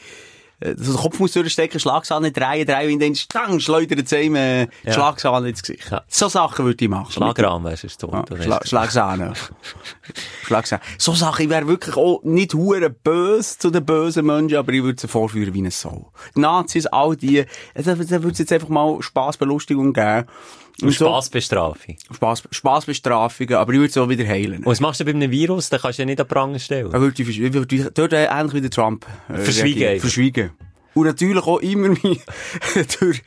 [0.60, 4.36] äh, so den Kopf muss durchstecken, Schlagsahne drehen, drehen, und dann stang, schleudert es ihm,
[4.36, 4.92] äh, Ja.
[4.92, 5.90] Schlagsahne ins Gesicht.
[5.90, 6.04] Ja.
[6.06, 7.10] So Sachen würde ich machen.
[7.10, 8.30] Schlagrahm wärst du es tot.
[8.30, 8.42] Ja?
[8.42, 9.32] Schla Schlagsahne.
[10.44, 10.82] Schlagsahne.
[10.98, 14.84] So Sachen, ich wäre wirklich auch nicht hure böse zu den bösen Menschen, aber ich
[14.84, 16.12] würde sie vorführen wie eine Sau.
[16.36, 20.26] Die Nazis, all die, äh, da, da würde es jetzt einfach mal Spaßbelustigung geben.
[20.80, 21.96] Und Spassbestrafung.
[22.08, 24.58] So, Spaß, Spaßbestrafungen, aber ich würde es auch wieder heilen.
[24.58, 25.68] Und was machst du bei einem Virus?
[25.68, 26.92] Den kannst du ja nicht an Pranger stellen.
[26.92, 30.00] Er würde, ich würde ich äh, ähnlich wie der Trump äh, Verschwiegen.
[30.00, 30.50] Verschwiegen.
[30.94, 32.16] Und natürlich auch immer mehr
[33.00, 33.22] durch,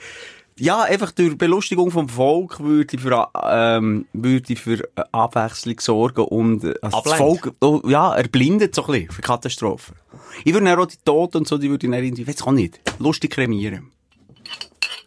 [0.58, 5.80] ja, einfach durch Belustigung vom Volk würde ich für, ähm, würde ich für äh, Abwechslung
[5.80, 7.14] sorgen und äh, also das.
[7.14, 9.96] Volk, oh, ja, erblindet so ein bisschen für Katastrophen.
[10.44, 12.52] Ich würde dann auch die Toten und so, die würde ich dann irgendwie, weiß auch
[12.52, 13.92] nicht, lustig kremieren.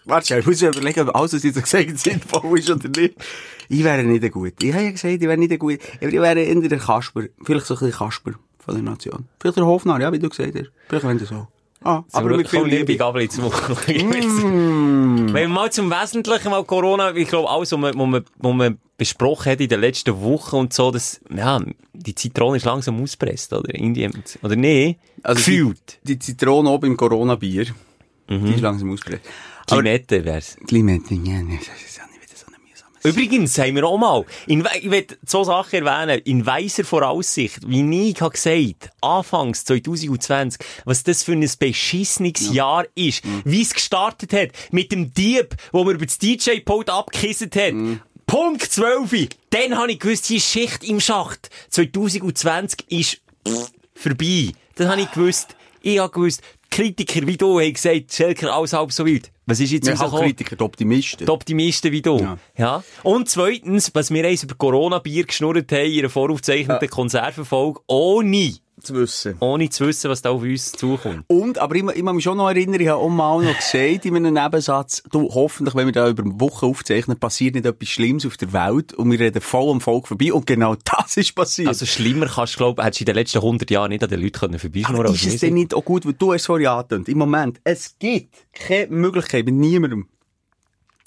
[0.08, 3.14] Warte, ich muss mir überlegen, ob alles, was ich so gesagt sinnvoll ist oder nicht.
[3.68, 4.54] Ich wäre nicht ein gut.
[4.62, 5.78] Ich habe ja gesagt, ich wäre nicht ein gut.
[6.00, 7.24] Ich wäre eher der Kasper.
[7.42, 9.26] Vielleicht so ein bisschen Kasper von der Nation.
[9.38, 10.70] Vielleicht der Hofnarr, ja, wie du gesagt hast.
[10.88, 11.46] Vielleicht wenn du so.
[11.84, 12.96] Ah, aber mit viel Liebe.
[12.96, 15.32] Gabel zum Mm.
[15.32, 18.54] Wenn wir mal zum Wesentlichen mal Corona, ich glaube, alles, was man, was man, was
[18.54, 21.60] man besprochen hat in den letzten Wochen und so, das, ja,
[21.92, 23.72] die Zitrone ist langsam auspresst, oder?
[23.72, 24.10] Irgendwie,
[24.42, 24.98] oder nee?
[25.22, 25.98] Also die, Gefühlt.
[26.02, 27.66] die Zitrone oben im Corona-Bier,
[28.28, 29.22] die ist langsam ausgebreit.
[29.70, 30.56] Limette wär's.
[30.70, 34.24] Limette, ja, das ist auch nicht wieder so eine mühsame Übrigens haben wir auch mal,
[34.46, 40.60] in, ich will zwei Sachen erwähnen, in weiser Voraussicht, wie ich habe gesagt, anfangs 2020,
[40.84, 45.84] was das für ein beschissenes Jahr ist, wie es gestartet hat, mit dem Dieb, wo
[45.84, 47.74] man über das DJ-Pult abgekisset hat.
[48.26, 49.28] Punkt 12.
[49.50, 51.48] Dann habe ich gewusst, ist Schicht im Schacht.
[51.70, 53.20] 2020 ist
[53.94, 54.52] vorbei.
[54.74, 58.74] Dann habe ich gewusst, ich habe gewusst, die Kritiker wie du haben gesagt, Schelker, alles
[58.74, 59.30] halb so wild.
[59.48, 60.26] Was ist jetzt Ja, rausgekommen?
[60.26, 61.24] Kritiker, die Optimisten.
[61.26, 62.18] Die Optimisten wie du.
[62.18, 62.38] Ja.
[62.58, 62.84] Ja.
[63.02, 68.94] Und zweitens, was wir eins über Corona-Bier geschnurrt haben in einer voraufgezeichneten Konservenfolge, ohne, zu
[68.94, 69.36] wissen.
[69.40, 71.24] ohne zu wissen, was da auf uns zukommt.
[71.26, 74.04] Und, aber ich, ich muss mich schon noch erinnern, ich habe auch mal noch gesagt
[74.04, 78.26] in einem Nebensatz, du, hoffentlich, wenn wir da über Wochen aufzeichnen, passiert nicht etwas Schlimmes
[78.26, 81.68] auf der Welt und wir reden voll am Volk vorbei und genau das ist passiert.
[81.68, 84.20] Also schlimmer kannst du, glaube hättest du in den letzten 100 Jahren nicht an den
[84.20, 87.08] Leuten können vorbeischnurren aber ist es denn nicht auch gut, weil du es vorhin angetönt
[87.08, 90.08] Im Moment, es gibt keine Möglichkeit mit niemandem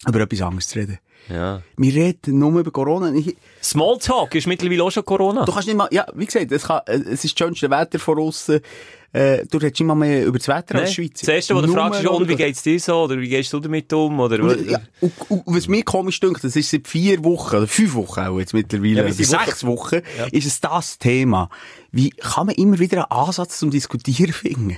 [0.08, 1.00] über etwas anderes zu reden.
[1.30, 1.62] Ja.
[1.78, 3.14] Wir reden nur über Corona.
[3.14, 5.46] Ich, Smalltalk ist mittlerweile auch schon Corona.
[5.46, 8.00] du kannst nicht mal, ja, wie gesagt, es, kann, äh, es ist das schönste Wetter
[8.00, 8.60] von aussen.
[9.14, 10.82] Äh, du redest mal mehr über das Wetter Nee.
[10.82, 11.26] als Schweizer.
[11.26, 13.04] Das erste, was du fragst, ist, und wie geht's dir so?
[13.04, 14.20] Oder wie gehst du damit um?
[14.22, 17.94] Oder, Ja, und, und, was mir komisch dünkt, das ist seit vier Wochen, oder fünf
[17.96, 20.00] Wochen auch jetzt mittlerweile, Ja, sechs Wochen,
[20.32, 21.50] ist es das Thema.
[21.92, 24.78] Wie kann man immer wieder einen Ansatz zum Diskutieren finden?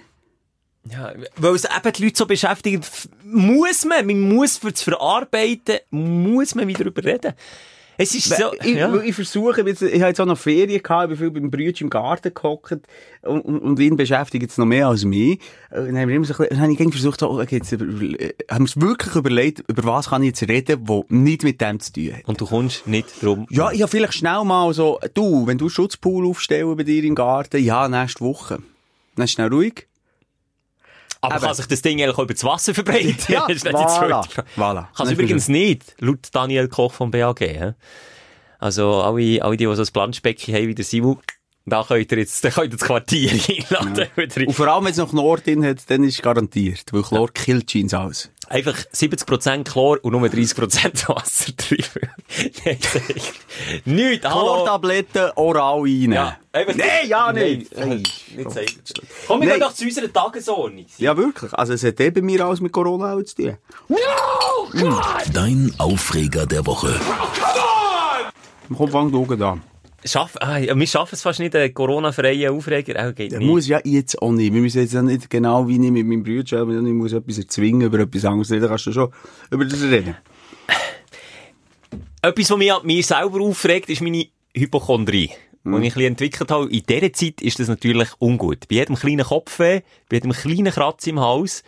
[0.92, 2.86] Ja, weil es eben die Leute so beschäftigt,
[3.24, 7.34] muss man, man muss für das Verarbeiten, muss man wieder darüber reden.
[7.96, 8.94] Es ist so, ich, ja.
[9.04, 11.80] ich versuche, jetzt- ich habe jetzt auch noch Ferien gehabt, ich bin viel beim Brütsch
[11.80, 12.72] im Garten gehockt
[13.22, 15.34] und, und, und ihn beschäftigt jetzt noch mehr als mich.
[15.70, 17.72] Äh, Dann haben wir immer so ein bisschen, dann habe ich versucht, so, okay, jetzt
[17.72, 21.44] über, äh, haben wir uns wirklich überlegt, über was kann ich jetzt reden, wo nicht
[21.44, 22.26] mit dem zu tun hat.
[22.28, 23.46] Und du kommst nicht drum.
[23.52, 27.14] Ja, ich habe vielleicht schnell mal so, du, wenn du Schutzpool aufstellen bei dir im
[27.14, 28.58] Garten, ja, nächste Woche.
[29.16, 29.86] Dann ist schnell ruhig.
[31.24, 31.46] Aber Eben.
[31.46, 33.16] kann sich das Ding eigentlich auch über das Wasser verbreiten?
[33.30, 34.88] Ja, Das voilà, voilà.
[34.94, 37.76] Kann es übrigens nicht, laut Daniel Koch vom BAG.
[38.60, 41.20] Also, alle, alle die, die so ein Planschbecken haben wie der Simon,
[41.66, 43.32] da könnt ihr jetzt, da könnt ihr das Quartier
[43.72, 44.08] einladen.
[44.18, 46.92] Wieder Und vor allem, wenn es noch Chlor drin hat, dann ist es garantiert.
[46.92, 48.30] Weil Chlor killt Jeans alles.
[48.54, 51.84] Einfach 70% Chlor und nur 30% Wasser drin.
[52.64, 52.78] Nein.
[53.86, 54.42] Nichts, hallo.
[54.42, 56.12] Chlortabletten oral rein.
[56.12, 57.76] Ja, einfach Nein, ja nicht.
[57.76, 58.04] Nein,
[58.36, 58.68] nicht sagen.
[59.26, 59.58] Komm, wir Nein.
[59.58, 60.86] gehen doch zu unserer Tagesordnung.
[61.00, 61.52] Ja, wirklich.
[61.52, 63.58] Also, es hat eben bei mir alles mit Corona auch zu tun.
[65.34, 67.00] Dein Aufreger der Woche.
[68.78, 69.64] Komm, fang du an.
[70.06, 73.08] Schaff, ah, wir schaffen es fast nicht, einen Corona-freien Aufreger.
[73.08, 73.42] Auch geht nicht.
[73.42, 74.54] muss ja jetzt auch nicht.
[74.54, 77.82] Wir müssen jetzt auch nicht genau wie ich mit meinem Bruder, ich muss etwas erzwingen,
[77.82, 78.68] über etwas anderes reden.
[78.68, 79.14] Kannst du schon
[79.50, 80.18] über das reden?
[82.22, 85.32] Etwas, was mich an mir selber aufregt, ist meine Hypochondrie.
[85.66, 86.70] Die ich ein entwickelt habe.
[86.70, 88.68] In dieser Zeit ist das natürlich ungut.
[88.68, 91.64] Bei jedem kleinen Kopfweh, bei jedem kleinen Kratz im Hals,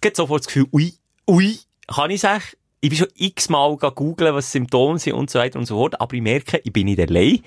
[0.00, 0.94] geht sofort das Gefühl, ui,
[1.28, 2.42] ui, kann ich sagen,
[2.80, 6.14] ich bin schon x-mal googeln, was Symptome sind und so weiter und so fort, aber
[6.14, 7.40] ich merke, ich bin nicht allein.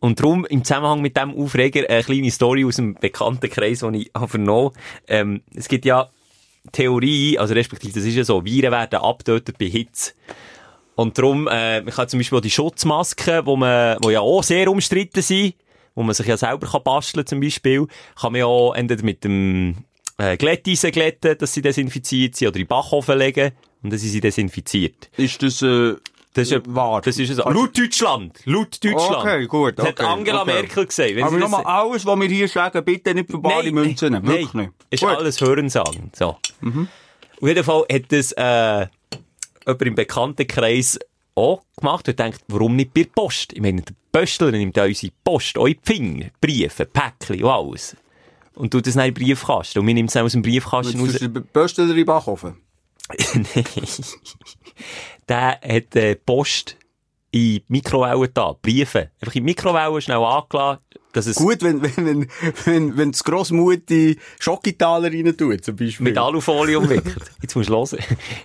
[0.00, 3.94] Und darum, im Zusammenhang mit dem Aufreger, eine kleine Story aus dem bekannten Kreis, den
[3.94, 4.72] ich habe vernommen.
[5.08, 6.10] Ähm, es gibt ja
[6.72, 10.12] Theorie, also respektive, das ist ja so, Viren werden abgetötet bei Hitze.
[10.96, 14.42] Und darum, äh, man kann zum Beispiel auch die Schutzmasken, wo man, wo ja auch
[14.42, 15.54] sehr umstritten sind,
[15.94, 17.86] wo man sich ja selber kann basteln zum Beispiel,
[18.20, 19.76] kann man ja auch entweder mit dem
[20.18, 23.52] äh, Glätteisen glätten, dass sie desinfiziert sind, oder in den Backofen legen,
[23.84, 25.10] und dann sind sie desinfiziert.
[25.16, 25.94] Ist das, äh,
[26.32, 27.00] Das ist ja, wahr?
[27.02, 27.42] das ist ja so.
[27.48, 28.40] Laut Deutschland!
[28.46, 29.16] Laut Deutschland!
[29.18, 30.52] Okay, gut, Das hat okay, Angela okay.
[30.54, 31.14] Merkel gesagt.
[31.14, 34.26] Wenn Aber das- nochmal alles, was wir hier sagen, bitte nicht für bare Münzen nehmen.
[34.26, 34.74] Wirklich nein, nicht.
[34.90, 35.10] Ist Gut.
[35.10, 35.16] Mhm.
[35.16, 36.10] alles Hörensagen.
[36.14, 36.26] So.
[36.30, 38.86] Auf jeden Fall hat das, äh,
[39.66, 40.98] jemand im Bekanntenkreis
[41.36, 43.52] auch gemacht und denkt, warum nicht bei der Post?
[43.52, 47.96] Ich meine, der Pöstler nimmt ja unsere Post, eure Briefe, Briefe, Päckchen und alles.
[48.54, 49.80] Und tut das in den Briefkasten.
[49.80, 51.08] Und wir nehmen es aus dem Briefkasten raus.
[51.10, 52.50] Jetzt für den Böstler in.
[52.50, 52.54] Nein.
[55.28, 56.76] Der hat äh, Post
[57.30, 59.10] in die Mikrowelle da, Briefe.
[59.20, 62.28] Einfach in die Mikrowelle schnell angelassen, dass es Gut, wenn, wenn, wenn,
[62.64, 66.04] wenn, wenn das Grossmutti Schokitaler rein tut, zum Beispiel.
[66.04, 67.30] mit Alufolie umwickelt.
[67.40, 67.98] Jetzt musst du hören.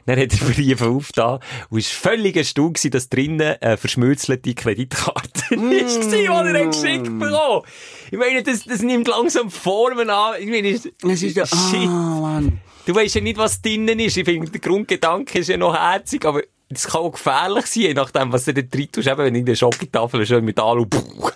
[0.05, 4.53] Dann hat er Briefe aufgetan und es war völlig erstaunt gewesen, dass drinnen eine verschmürzelte
[4.53, 5.71] Kreditkarte mm.
[5.71, 7.63] ist, die er geschickt bekommen.
[8.11, 10.35] Ich meine, das, das nimmt langsam Formen an.
[10.39, 11.87] Ich meine, es Es ist ja, Shit.
[11.87, 12.61] ah, Mann.
[12.89, 14.17] Du weißt ja nicht, was drinnen ist.
[14.17, 17.93] Ich finde, der Grundgedanke ist ja noch herzig, aber das kann auch gefährlich sein, je
[17.93, 19.07] nachdem, was du da drin tust.
[19.07, 21.29] Eben, wenn in der Schokotafel schön mit Alu, puh.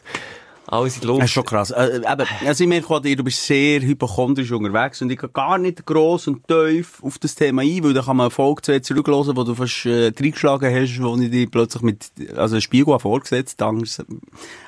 [0.65, 1.21] Alles in die Luft.
[1.21, 1.69] Das ist schon krass.
[1.69, 5.59] Äh, eben, also ich merke auch, du bist sehr hypochondrisch unterwegs und ich gehe gar
[5.59, 9.37] nicht gross und tief auf das Thema ein, weil da kann man Folge zu zurückhören,
[9.37, 14.03] wo du fast äh, reingeschlagen hast, wo ich dich plötzlich mit, also Spiegel vorgesetzt, Angst,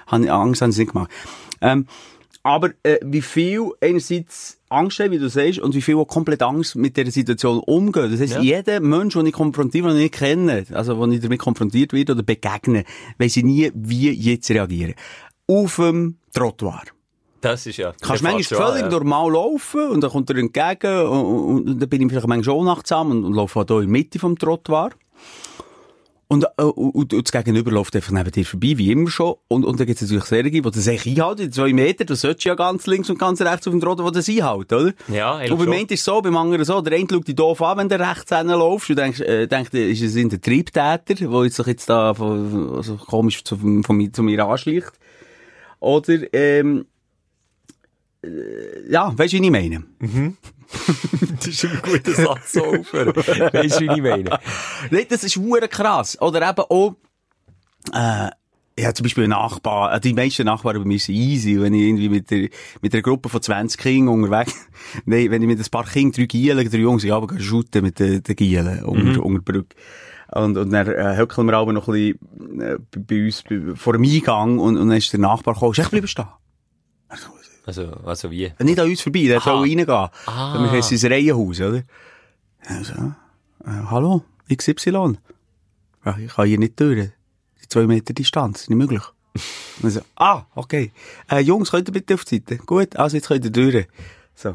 [0.05, 1.09] Angst, habe ich nicht gemacht.
[1.61, 1.87] Ähm,
[2.43, 6.41] aber äh, wie viel einerseits Angst haben, wie du sagst, und wie viel auch komplett
[6.41, 8.11] Angst mit dieser Situation umgehen.
[8.11, 8.41] Das heisst, ja.
[8.41, 12.13] jeder Mensch, den ich konfrontiere, den ich nicht kenne, also wenn ich damit konfrontiert werde
[12.13, 12.83] oder begegne,
[13.17, 14.95] weiß ich nie, wie jetzt reagieren.
[15.47, 16.81] Auf dem Trottoir.
[17.41, 17.93] Das ist ja.
[18.01, 18.89] Kannst manchmal völlig ja.
[18.89, 22.55] normal laufen und dann kommt er entgegen und, und, und dann bin ich vielleicht manchmal
[22.55, 24.89] schon nachtsam und, und laufe hier in der Mitte vom Trottoir.
[26.27, 29.35] Und, äh, und, und das Gegenüber läuft einfach neben dir vorbei, wie immer schon.
[29.47, 31.51] Und, und dann gibt es natürlich Serien, die das echt einhalten.
[31.51, 34.27] Zwei Meter, du solltest ja ganz links und ganz rechts auf dem Roten, die das
[34.27, 34.93] einhalten, oder?
[35.07, 36.81] Ja, Und beim einen ist es so, beim anderen so.
[36.81, 38.89] Der eine schaut dich doof an, wenn du rechts hinläufst.
[38.89, 42.95] Du denkst, äh, denkst, ist es ein Triebtäter, der jetzt sich jetzt da von, also
[42.95, 44.93] komisch zu, von, von, zu mir anschleicht.
[45.79, 46.85] Oder, ähm,
[48.23, 49.83] äh, ja, weißt du, wie ich meine?
[49.99, 50.37] Mhm.
[51.37, 53.15] das ist ein guter Satz so aufhören.
[53.15, 54.39] Weißt du, wie ich meine?
[54.89, 56.19] Nein, das ist hure krass.
[56.21, 56.95] Oder eben auch,
[57.93, 58.29] äh,
[58.77, 61.81] ja, zum Beispiel ein Nachbar, äh, die meisten Nachbarn bei mir sind easy, wenn ich
[61.81, 62.49] irgendwie mit der,
[62.81, 64.53] mit einer Gruppe von 20 Kindern unterwegs,
[65.05, 67.99] nein, wenn ich mit ein paar Kindern, drei Gielen, drei Jungs, ich habe shooten mit
[67.99, 69.19] den, den Gielen unter, mhm.
[69.19, 69.75] unter Brücke.
[70.31, 73.93] Und, und dann äh, höckeln wir aber noch ein bisschen äh, bei uns bei, vor
[73.93, 76.25] dem Eingang und, und dann ist der Nachbar gekommen, ist echt bleiben stehen.
[77.65, 78.51] Also, also wie?
[78.59, 79.89] Nicht an uns vorbei, der soll reingehen.
[79.89, 80.09] Ah.
[80.25, 81.83] Wir haben sein Reihenhaus, oder?
[82.67, 82.93] Also,
[83.65, 84.23] äh, hallo,
[84.53, 85.17] XY.
[86.05, 87.09] Ja, ich kann hier nicht durch.
[87.61, 89.01] Die zwei Meter Distanz, nicht möglich.
[89.83, 90.91] Also, ah, okay.
[91.29, 92.57] Äh, Jungs, könnt ihr bitte auf die Seite?
[92.57, 93.87] Gut, also jetzt könnt ihr durch.
[94.37, 94.49] So.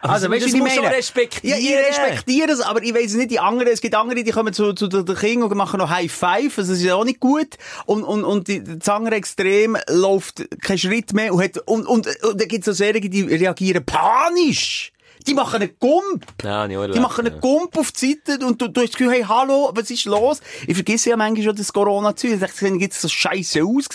[0.00, 0.90] Also, also weißt du, ich meine?
[0.90, 1.60] respektieren.
[1.60, 4.54] Ja, ich respektiere es, aber ich weiss nicht, die anderen, es gibt andere, die kommen
[4.54, 7.20] zu, zu den Kindern und machen noch High Five, also das ist ja auch nicht
[7.20, 7.56] gut.
[7.84, 12.06] Und, und, und die, das andere Extrem läuft keinen Schritt mehr und hat, und, und,
[12.24, 14.92] und dann gibt es so Serien, die reagieren panisch.
[15.26, 16.24] Die machen einen Gump.
[16.42, 19.12] Ja, nicht die machen einen Gump auf die Seite und du, du hast das Gefühl,
[19.12, 20.40] hey, hallo, was ist los?
[20.66, 22.32] Ich vergesse ja manchmal schon das Corona-Zeug.
[22.32, 23.86] Ich dachte, es so scheiße aus?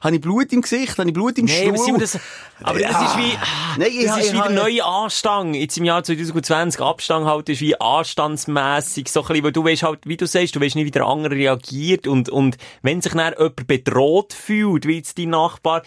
[0.00, 0.98] Habe ich Blut im Gesicht?
[0.98, 1.98] Habe ich Blut im nee, Stuhl?
[1.98, 2.18] Das,
[2.62, 3.38] aber das ist wie,
[3.78, 5.54] Nein, das ist wie der neue Anstang.
[5.54, 9.82] Jetzt im Jahr 2020, Abstand halt ist wie anstandsmässig, so ein bisschen, weil du weißt
[9.82, 13.12] halt, wie du sagst, du weißt nicht, wie der andere reagiert und, und wenn sich
[13.12, 15.82] dann jemand bedroht fühlt, wie jetzt dein Nachbar,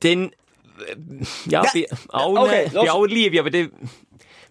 [0.00, 3.70] dann, äh, ja, ja, bei allen, okay, bei aller Liebe, aber dann,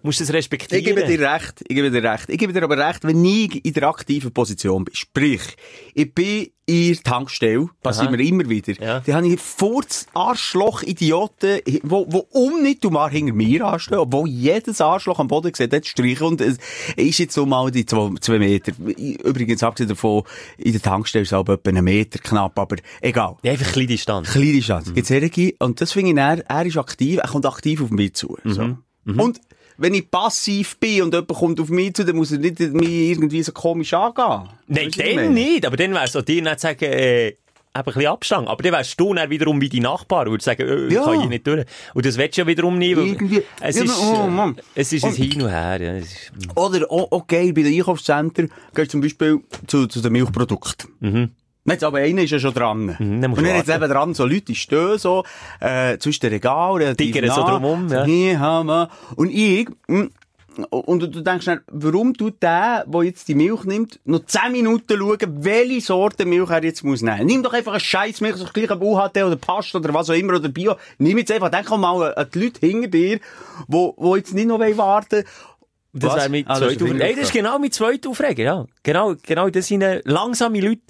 [0.01, 0.79] musst es respektieren.
[0.79, 2.29] Ich gebe dir recht, ich gebe dir recht.
[2.29, 4.95] Ich gebe dir aber recht, wenn ich in der aktiven Position bin.
[4.95, 5.41] Sprich,
[5.93, 8.73] ich bin in der Tankstelle, passiert mir immer wieder.
[8.79, 8.99] Ja.
[8.99, 14.29] Da habe ich Furz, Arschloch, Idioten, wo, wo um nicht um hinter mir anstehen, obwohl
[14.29, 16.59] jedes Arschloch am Boden sieht, dort streichen und es
[16.95, 18.71] ist jetzt so mal die zwei, zwei Meter.
[18.77, 20.23] Übrigens, abgesehen davon,
[20.57, 23.37] in der Tankstelle ist es aber etwa einen Meter knapp, aber egal.
[23.41, 24.31] Ja, einfach kleine Distanz.
[24.31, 24.89] Kleine Distanz.
[24.89, 24.93] Mhm.
[24.93, 28.37] Gibt's und das finde ich, er, er ist aktiv, er kommt aktiv auf mich zu.
[28.43, 28.61] So.
[28.61, 28.83] Mhm.
[29.05, 29.19] Mhm.
[29.19, 29.41] Und
[29.79, 32.89] wenn ich passiv bin und jemand kommt auf mich zu, dann muss er nicht mich
[32.89, 34.49] irgendwie so komisch angehen.
[34.67, 35.65] Nein, dann nicht.
[35.65, 37.37] Aber dann wär's so dir nicht sagen, äh, eben
[37.73, 38.47] ein bisschen Abstand.
[38.47, 41.03] Aber dann wärst du dann wiederum wie die Nachbarn und würdest sagen, äh, ich ja.
[41.03, 41.65] kann hier nicht durch.
[41.93, 42.97] Und das willst du ja wiederum nicht.
[42.97, 43.43] Irgendwie.
[43.61, 44.59] Es ja, ist, oh, Mann.
[44.75, 45.81] es ist ein Hin und Her.
[45.81, 45.93] Ja.
[45.95, 50.89] Ist, oder, oh, okay, bei den Einkaufszentren gehst du zum Beispiel zu, zu den Milchprodukten.
[50.99, 51.31] Mhm.
[51.69, 52.95] Jetzt aber einer ist ja schon dran.
[52.97, 55.23] Mhm, und er jetzt eben dran, so Leute stehen so,
[55.59, 58.05] äh, zwischen den Regalen, Diggern so drumherum, ja.
[58.05, 60.09] ja und ich, hm,
[60.69, 64.97] und du denkst dann, warum tut der, der jetzt die Milch nimmt, noch 10 Minuten
[64.97, 67.25] schauen, welche Sorte Milch er jetzt muss nehmen?
[67.25, 70.15] Nimm doch einfach eine scheiß Milch, so gleich ein UHT oder Pasta oder was auch
[70.15, 70.75] immer, oder Bio.
[70.97, 73.19] Nimm jetzt einfach, denk mal an die Leute hinter dir,
[73.67, 75.23] die, die jetzt nicht noch warten
[75.91, 77.07] das wäre mit ah, zweiter Aufreger.
[77.07, 78.65] das ist genau mit zweiter Aufreger, ja.
[78.83, 80.81] Genau, genau, das sind langsame Leute,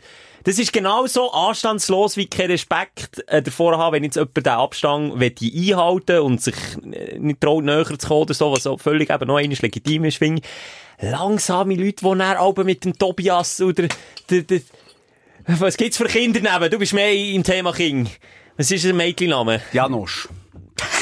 [0.44, 5.14] das ist genauso anstandslos wie kein Respekt äh, davor haben, wenn jetzt jemand den Abstand
[5.14, 6.56] einhalten und sich
[6.92, 10.06] äh, nicht traut, näher zu kommen oder so, was so völlig eben noch einmal legitim
[10.06, 11.10] ist, finde ich.
[11.10, 13.88] Langsame Leute, die dann auch mit dem Tobias oder
[14.30, 14.62] der, der,
[15.48, 16.70] was gibt's für Kinder neben?
[16.70, 18.10] Du bist mehr im Thema King.
[18.58, 19.62] Was ist ein Mädchenname?
[19.72, 20.28] Janosch.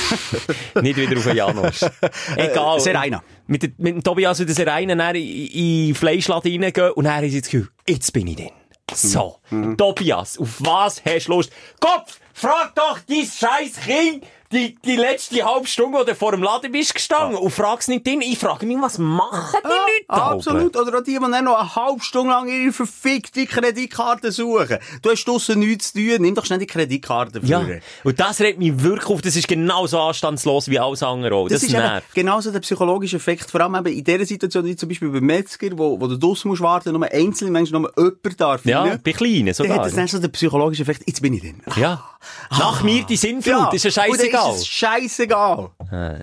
[0.81, 1.81] nicht wieder auf einen Janosch.
[2.35, 2.77] Egal.
[2.77, 3.23] Äh, Serena.
[3.47, 7.47] Mit, mit dem Tobias und der Serena in, in Fleischladen reingehen und dann ist jetzt
[7.47, 8.56] das Gefühl, jetzt bin ich denn.
[8.93, 9.77] So, mhm.
[9.77, 11.51] Tobias, auf was hast du Lust?
[11.79, 16.41] Kopf, frag doch dein scheiß Kind, die, die letzte halbe Stunde, wo du vor dem
[16.41, 17.39] Laden bist gestanden ja.
[17.39, 18.21] und fragst nicht den.
[18.21, 20.75] Ich frage mich, was machen die ja, Leute da Absolut.
[20.75, 20.87] Oben?
[20.87, 24.77] Oder auch die, die dann noch eine halbe Stunde lang ihre verfickte Kreditkarte suchen.
[25.01, 26.21] Du hast draussen nichts zu tun.
[26.21, 27.47] Nimm doch schnell die Kreditkarte für.
[27.47, 27.65] Ja.
[28.03, 29.21] Und das regt mich wirklich auf.
[29.21, 31.49] Das ist genauso anstandslos wie alles andere auch.
[31.49, 32.13] Das, das ist nervt.
[32.13, 33.51] genauso der psychologische Effekt.
[33.51, 36.47] Vor allem eben in dieser Situation, wie zum Beispiel beim Metzger, wo, wo du draussen
[36.47, 38.65] musst warten, nur einzelne Menschen, nur jemand darf.
[38.65, 39.01] Ja, rein.
[39.03, 39.69] bei Kleinen sogar.
[39.69, 41.03] Dann hat das dann so der psychologische Effekt.
[41.05, 41.61] Jetzt bin ich drin.
[41.75, 42.03] Ja.
[42.51, 43.91] Nach mir die Sinnflut, ist ja
[44.37, 44.55] scheißegal.
[44.55, 45.69] ist es scheißegal.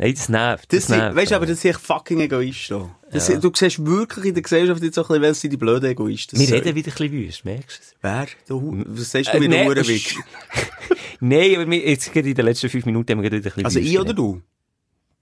[0.00, 0.72] Ey, das nervt.
[0.72, 1.16] Das, Das nervt.
[1.16, 2.90] weißt du, aber das sind echt fucking Egoisten.
[3.11, 5.57] Das sind, du siehst wirklich in der Gesellschaft jetzt so ein bisschen, wer sind die
[5.57, 6.38] blöden Egoisten.
[6.38, 7.94] wir reden wieder ein bisschen wüst, merkst du es?
[8.00, 8.27] Wer?
[8.48, 10.16] Du, was sagst du Äh, mit nee, Uhrenweg?
[11.20, 13.62] Nein, aber wir, jetzt gerade in den letzten fünf Minuten haben wir gerade wieder ein
[13.62, 14.42] bisschen Also ich oder du?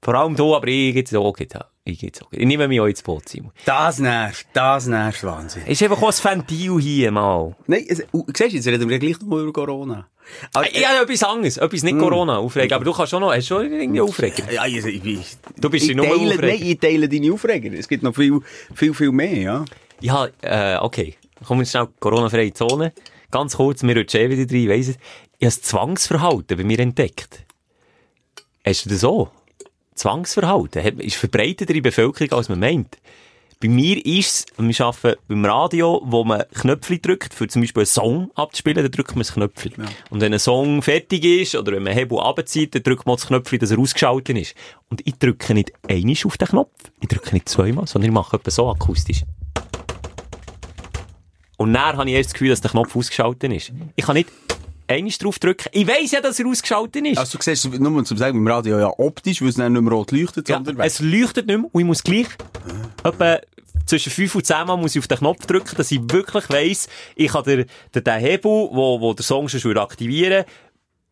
[0.01, 1.67] Vor allem du, aber ich geht's auch, geht auch.
[1.85, 2.29] Ich geht's auch.
[2.31, 3.51] Ich nehme mich auch ins Boot, Simon.
[3.65, 5.67] Das nervt, das nervt Wahnsinn.
[5.67, 7.57] Ist einfach auch ein Ventil hier mal.
[7.67, 10.07] Nein, es, uh, siehst du, jetzt reden wir gleich noch über Corona.
[10.53, 13.49] Aber, Ich habe etwas anderes, etwas nicht Corona aufregen, aber du kannst schon noch, hast
[13.49, 14.51] schon irgendwie Aufreger.
[14.53, 16.47] Ja, ich, ich, ich, Du bist ich nur teile, Aufreger.
[16.47, 17.73] Nein, ich teile deine Aufreger.
[17.77, 18.39] Es gibt noch viel,
[18.75, 19.65] viel, viel mehr, ja.
[20.01, 21.17] Ja, äh, okay.
[21.45, 22.93] Kommen wir schnell Corona-freie Zone.
[23.33, 24.89] Ganz kurz, wir rutschen eh wieder rein, weiss.
[24.89, 25.01] Ich habe
[25.41, 27.45] das Zwangsverhalten bei mir entdeckt.
[28.65, 29.33] Hast du das auch?
[29.95, 32.99] Zwangsverhalten ist verbreiteter in der Bevölkerung, als man meint.
[33.63, 37.83] Bei mir ist es, wir arbeiten beim Radio, wo man Knöpfe drückt, für zum Beispiel
[37.83, 39.85] einen Song abzuspielen, dann drückt man das Knöpfchen.
[40.11, 43.29] Und wenn ein Song fertig ist, oder wenn man Hebel abzieht, dann drückt man das
[43.29, 44.57] Knöpfchen, dass er ausgeschaltet ist.
[44.91, 48.37] Und ich drücke nicht einmal auf den Knopf, ich drücke nicht zweimal, sondern ich mache
[48.37, 49.23] etwas so akustisch.
[51.57, 53.73] Und dann habe ich erst das Gefühl, dass der Knopf ausgeschaltet ist.
[53.95, 54.29] Ich kann nicht
[54.93, 55.69] einmal drauf drücken.
[55.73, 57.19] Ich weiss ja, dass er ausgeschaltet ist.
[57.19, 59.83] Also du siehst, nur um zu sagen, im Radio ja optisch, weil es dann nicht
[59.83, 62.27] mehr rot leuchtet, ja, sondern es leuchtet nicht mehr und ich muss gleich
[63.05, 63.39] etwa
[63.87, 66.89] zwischen 5 und 10 Mal muss ich auf den Knopf drücken, dass ich wirklich weiss,
[67.17, 70.45] ich kann den, den, den Hebel, wo, wo der Song schon aktivieren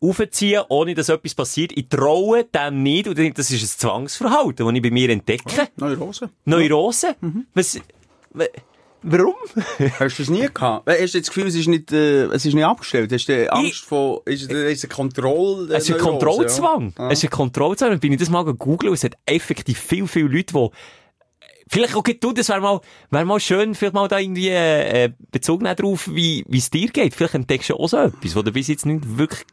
[0.03, 1.73] aufziehen, ohne dass etwas passiert.
[1.75, 5.67] Ich traue dem nicht und denke, das ist ein Zwangsverhalten, das ich bei mir entdecke.
[5.75, 6.29] Neue Rose.
[6.45, 7.15] Neurose?
[7.53, 7.79] Was,
[8.31, 8.45] wa-
[9.03, 9.35] warum?
[9.99, 10.87] Hast du es nie gehabt?
[10.87, 13.11] Äh, Hast du jetzt das Gefühl, es ist nicht, äh, es ist nicht abgestellt?
[13.11, 16.93] Hast du Angst vor, ist, ist eine Kontroll, Es ist ein Kontrollzwang.
[16.97, 17.09] Ja?
[17.09, 17.91] Es ist ein Kontrollzwang.
[17.91, 20.69] Dann bin ich das mal gegoogelt und es hat effektiv viel, viel Leute, die
[21.73, 25.61] Vielleicht auch du, das wäre mal, wäre mal schön, vielleicht mal da irgendwie, äh, Bezug
[25.61, 27.15] nehmen drauf, wie, wie es dir geht.
[27.15, 29.45] Vielleicht entdeckst du auch so etwas, wo du bis jetzt nicht wirklich,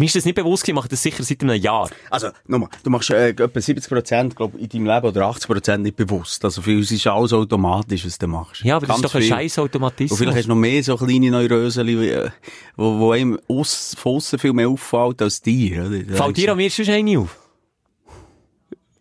[0.00, 1.90] mir ist das nicht bewusst gewesen, ich mache das sicher seit einem Jahr.
[2.08, 6.42] Also, nochmal, du machst äh, etwa 70% glaub, in deinem Leben oder 80% nicht bewusst.
[6.42, 8.64] Also für uns ist alles automatisch, was du machst.
[8.64, 10.18] Ja, aber das Ganz ist doch ein scheiß Und Automatismus.
[10.18, 12.30] vielleicht hast du noch mehr so kleine Neurösen, äh,
[12.76, 15.84] wo, wo einem aus, von aussen viel mehr auffällt als dir.
[15.84, 16.16] Oder?
[16.16, 17.36] Fällt dir an mir schon eine auf?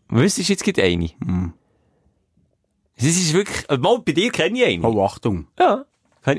[0.09, 1.09] Was ist jetzt gerade eine?
[1.23, 1.53] Hm.
[2.97, 4.81] Das ist wirklich, äh, mal, bei dir kenne ich eine.
[4.81, 5.47] du, Oh, Achtung.
[5.57, 5.85] Ja.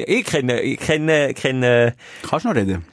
[0.07, 1.95] Ich kenne, ich kenne, kenne,
[2.29, 2.85] Kannst du noch reden?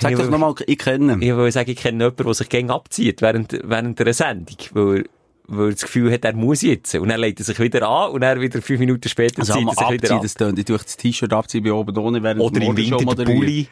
[0.00, 1.18] Sag Ja, doch aber- nochmal, ich kenne.
[1.20, 4.98] Ich will sagen, ich kenne jemanden, der sich gern abzieht während, während einer Sendung, weil,
[5.00, 5.04] er-
[5.48, 6.94] weil er das Gefühl hat, er muss jetzt.
[6.94, 9.66] Und dann legt er sich wieder an und dann wieder fünf Minuten später Also, zieht
[9.66, 10.22] er sich wieder abziehen, an.
[10.22, 10.58] das tönt.
[10.58, 13.24] Ich tue das T-Shirt abziehen bei oben ohne während Oder der im Winter der.
[13.24, 13.68] Pulli.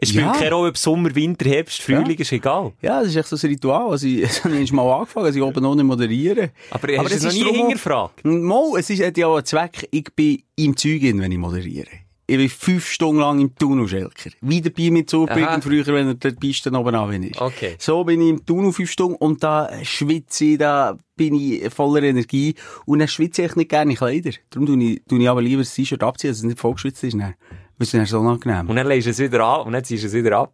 [0.00, 0.32] Es spielt Ja.
[0.32, 2.72] keine Rolle, ob Sommer, Winter, Herbst, Frühling, ist egal.
[2.80, 3.90] Ja, das ist echt so ein Ritual.
[3.90, 6.50] Also, ich, das habe ich mal angefangen, als ich oben ohne moderiere.
[6.70, 8.24] Aber hast du das es noch nie hingefragt?
[8.24, 9.88] Mo, es ist, hat ja auch einen Zweck.
[9.90, 11.88] Ich bin im Zeugin, wenn ich moderiere.
[12.30, 14.28] Ich bin fünf Stunden lang im Tunnel, Schelker.
[14.42, 15.26] Wie der Bier mit Aha.
[15.26, 17.40] Zubringen, früher, wenn er die Piste oben an ist.
[17.40, 17.76] Okay.
[17.78, 22.02] So bin ich im Tunnel fünf Stunden und da schwitze ich, da bin ich voller
[22.02, 22.54] Energie.
[22.84, 24.32] Und dann schwitze ich nicht gerne Kleider.
[24.50, 27.14] Darum tue ich, tue ich aber lieber das T-Shirt abziehen, dass es nicht vollgeschwitzt ist.
[27.14, 27.20] Dann.
[27.20, 27.34] Weil
[27.78, 28.68] es dann so unangenehm.
[28.68, 30.52] Und dann legst du es wieder an und dann ziehst du es wieder ab.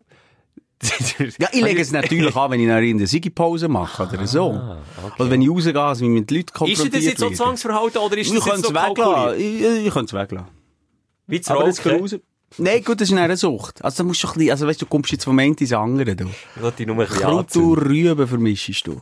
[1.39, 4.77] Ja, ich lege es natürlich an, wenn ich nachher in der Sigi-Pause mache, oder so.
[5.19, 7.31] Oder wenn ich rausgehe, also mit Leuten Ist konfrontiert das jetzt so.
[7.31, 9.41] Zwangsverhalten oder ist Ich das jetzt es so weglassen.
[9.41, 10.54] ich, ich könnte es weglassen.
[11.27, 12.17] Wie das Aber das raus.
[12.57, 13.85] Nein, gut, das ist eine Sucht.
[13.85, 16.15] Also, da musst du ein bisschen, also weißt du, kommst jetzt vom einen ins andere,
[16.15, 16.27] du.
[16.79, 19.01] Ich nur Kraut und Rüben vermischst du.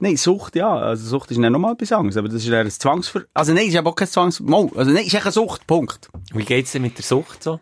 [0.00, 0.70] Nein, Sucht, ja.
[0.70, 2.18] Also, Sucht ist nicht nochmal etwas anderes.
[2.18, 3.22] Aber das ist eher ein Zwangsver...
[3.32, 4.42] Also, nein, ist aber auch kein Zwangs...
[4.42, 5.66] Also, nein, ist echt eine Sucht.
[5.66, 6.10] Punkt.
[6.34, 7.58] Wie geht's denn mit der Sucht so?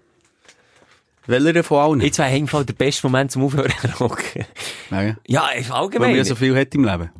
[1.27, 2.01] Welcher von allen?
[2.01, 4.45] Jetzt wäre eigentlich der beste Moment zum Aufhören rauchen.
[4.91, 6.09] Ja, Ja, Weil allgemein.
[6.11, 7.11] man ja so viel hat im Leben.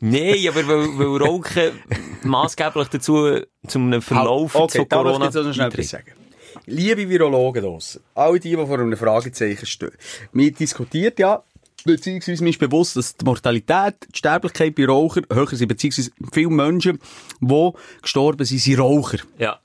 [0.00, 1.72] Nein, aber weil, weil Rauchen
[2.22, 6.12] maßgeblich dazu zum Verlauf okay, zu da muss ich Corona jetzt auch noch schnell sagen.
[6.66, 9.92] Liebe Virologen draussen, alle die, die vor einem Fragezeichen stehen.
[10.32, 11.42] Wir diskutiert ja,
[11.84, 16.48] beziehungsweise mir ist bewusst, dass die Mortalität, die Sterblichkeit bei Rauchern höher sind, beziehungsweise viele
[16.50, 16.98] Menschen,
[17.40, 19.18] die gestorben sind, sind Raucher.
[19.38, 19.60] Ja.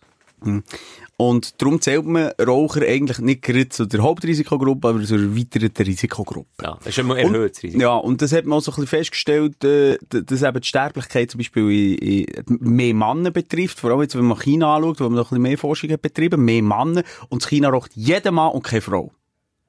[1.22, 6.48] Und darum zählt man Raucher eigentlich nicht gerade zu der Hauptrisikogruppe, aber zur erweiterten Risikogruppe.
[6.64, 7.82] Ja, das ist immer erhöht, das Risiko.
[7.82, 11.30] Ja, und das hat man auch so ein bisschen festgestellt, äh, dass eben die Sterblichkeit
[11.30, 13.82] zum Beispiel in, in mehr Männer betrifft.
[13.82, 16.02] Vor allem jetzt, wenn man China anschaut, wo man noch ein bisschen mehr Forschung hat
[16.02, 17.04] betrieben, mehr Männer.
[17.28, 19.12] Und China raucht jeder Mann und keine Frau.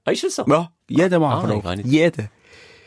[0.05, 0.45] Ah, Ist das so?
[0.47, 1.81] Ja, jeder Mann Ah, raucht.
[1.85, 2.31] Jeder.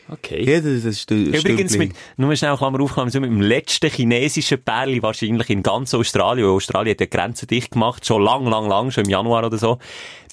[0.08, 0.44] Okay.
[0.44, 5.02] Jeder, das der Übrigens, mit, nur schnell Klammer auf, Klammer mit dem letzten chinesischen Pärli
[5.02, 8.90] wahrscheinlich in ganz Australien, weil Australien hat die Grenzen dicht gemacht, schon lang, lang, lang,
[8.90, 9.78] schon im Januar oder so,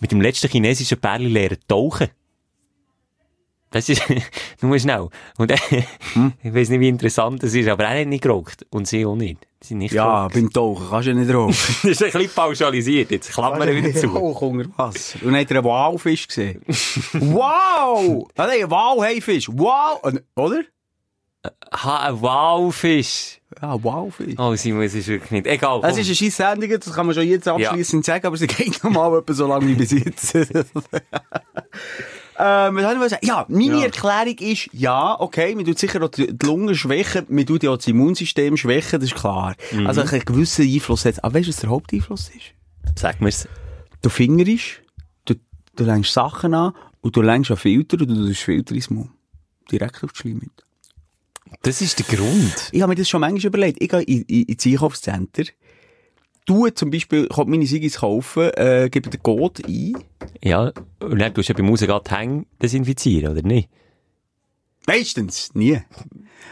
[0.02, 2.10] mit dem letzten chinesischen Pärli lernen tauchen.
[3.72, 4.04] Das ist,
[4.62, 5.08] nur schnell.
[5.38, 5.52] Und,
[6.14, 6.34] hm?
[6.44, 8.66] ich weiß nicht, wie interessant das ist, aber er hat nicht geraucht.
[8.70, 9.48] Und sie auch nicht.
[9.62, 10.34] Sie sind nicht ja, geraucht.
[10.34, 11.56] beim Tauchen kannst du ja nicht rauchen.
[11.84, 13.12] das ist ein bisschen pauschalisiert.
[13.12, 14.08] Jetzt klappt man wieder zu.
[14.08, 15.16] Rauch unter was?
[15.22, 16.62] Und hat er einen Walfisch gesehen?
[17.14, 18.28] wow!
[18.36, 19.48] Ah, nein, ein Walhaifisch.
[19.50, 20.02] Wow!
[20.36, 20.64] Oder?
[21.74, 23.40] Ha, ein Walfisch.
[23.62, 24.36] Ja, Walfisch.
[24.38, 25.48] Oh, Simon, es ist wirklich nicht.
[25.48, 25.80] Egal.
[25.84, 28.16] Es ist eine scheisse Sendung, das kann man schon jetzt abschließend ja.
[28.16, 30.36] sagen, aber sie geht nochmal etwa so lange wie bis jetzt.
[32.38, 33.28] Ähm, was soll ich?
[33.28, 33.84] Ja, meine ja.
[33.86, 37.78] Erklärung ist, ja, okay, man tut sicher auch die Lungen schwächen, man tut ja auch
[37.78, 39.56] das Immunsystem schwächen, das ist klar.
[39.72, 39.88] Mhm.
[39.88, 41.24] Also, einen gewissen Einfluss hat.
[41.24, 42.54] Aber weißt du, was der Haupteinfluss ist?
[43.00, 43.48] Sag mir's.
[44.02, 44.82] Du fingerst,
[45.26, 45.36] du,
[45.76, 49.12] du lenkst Sachen an und du lenkst an Filter und du tust Filter ins Mund.
[49.72, 50.66] Direkt auf die Schleimhaut.
[51.64, 52.70] Das ist der Grund.
[52.72, 53.82] Ich habe mir das schon manchmal überlegt.
[53.82, 55.44] Ich gehe in, in, ins Einkaufscenter
[56.46, 59.94] du zum Beispiel, ich meine Sigis kaufen, äh, gebe den Code ein.
[60.44, 63.70] Ja, und dann tust du ja beim Rausgehen die Hänge desinfizieren, oder nicht?
[64.88, 65.80] Meistens, nie.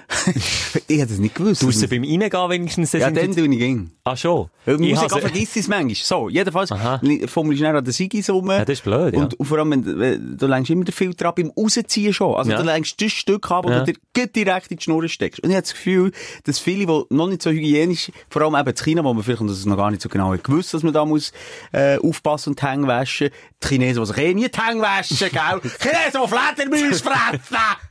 [0.87, 1.61] ich hätte es nicht gewusst.
[1.61, 3.91] Du du beim Reingehen wenigstens Ja, dann tue ich ging.
[4.03, 4.49] Ah, schon?
[4.65, 5.19] Weil Musik also...
[5.19, 5.95] vergisst es manchmal.
[5.95, 8.49] So, jedenfalls fummelst du schnell an den Sigis rum.
[8.49, 9.19] Ja, das ist blöd, ja.
[9.19, 12.35] Und, und vor allem, wenn, du lenkst immer den Filter ab beim Rausziehen schon.
[12.35, 12.57] Also ja.
[12.57, 13.83] du lenkst das Stück ab, ja.
[13.83, 15.41] du dir direkt in die Schnur steckst.
[15.41, 16.11] Und ich habe das Gefühl,
[16.43, 19.41] dass viele, die noch nicht so hygienisch, vor allem eben in China, wo man vielleicht,
[19.41, 21.31] und das noch gar nicht so genau gewusst, dass man da muss,
[21.71, 23.29] äh, aufpassen und die Hänge waschen.
[23.63, 25.29] Die Chinesen, die sich eh nie die Hänge waschen, gell?
[25.79, 27.88] Chinesen, die Fledermäuse fressen!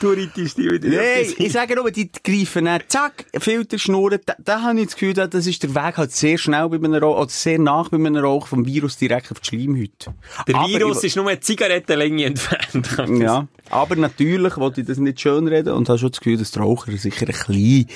[0.00, 0.88] Touritisch die wieder.
[0.88, 5.14] Nein, ich sage nur, die greifen dann, zack, Filterschnurren, da, da habe ich das Gefühl,
[5.14, 8.16] das ist der Weg halt sehr schnell bei einem Rauch, oder sehr nach bei einem
[8.16, 10.10] Rauch vom Virus direkt auf die Schleimhaut.
[10.46, 12.88] Der aber Virus ist nur eine Zigarettenlänge entfernt.
[13.20, 16.50] ja, aber natürlich wollte ich das nicht schön reden und habe schon das Gefühl, dass
[16.50, 17.86] der Raucher sicher ein bisschen,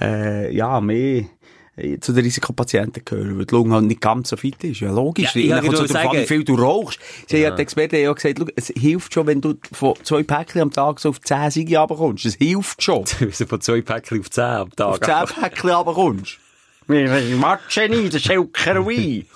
[0.00, 1.24] äh, ja, mehr,
[2.00, 4.80] zu den Risikopatienten gehören, weil die Lunge halt nicht ganz so fit ist.
[4.80, 5.34] Ja, logisch.
[5.34, 6.98] Ja, ich kommt so sagen, wie viel du rauchst.
[7.26, 7.50] Sie ja.
[7.50, 11.00] hat die Experten ja gesagt, es hilft schon, wenn du von zwei Päckchen am Tag
[11.00, 12.24] so auf 10 Siege runterkommst.
[12.24, 13.06] Es hilft schon.
[13.50, 15.08] Von zwei Päckchen auf 10 am Tag.
[15.08, 16.38] Auf 10 Päckchen runterkommst.
[16.86, 19.26] Wir matschen nie, das Schelker Wein.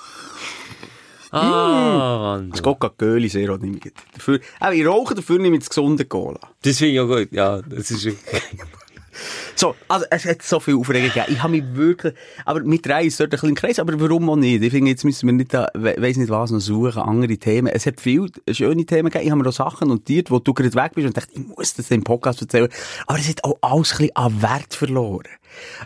[1.30, 2.50] Ah, mm.
[2.52, 6.38] Das Coca-Cola sehr auch nicht Dafür, auch ich rauche dafür nicht mit das gesunde Cola.
[6.62, 7.60] Das finde ich auch gut, ja.
[7.62, 8.04] Das ist
[9.56, 11.26] So, also, es hat so viel Aufregung gegeben.
[11.28, 14.36] Ich habe mich wirklich, aber mit drei ist dort ein bisschen Kreis, aber warum auch
[14.36, 14.62] nicht?
[14.62, 17.68] Ich finde, jetzt müssen wir nicht da, weiss nicht was noch suchen, andere Themen.
[17.68, 19.24] Es hat viele schöne Themen gegeben.
[19.24, 21.74] Ich habe mir auch Sachen notiert, wo du gerade weg bist und dachte, ich muss
[21.74, 22.68] das im Podcast erzählen.
[23.06, 25.28] Aber es hat auch alles ein bisschen an Wert verloren.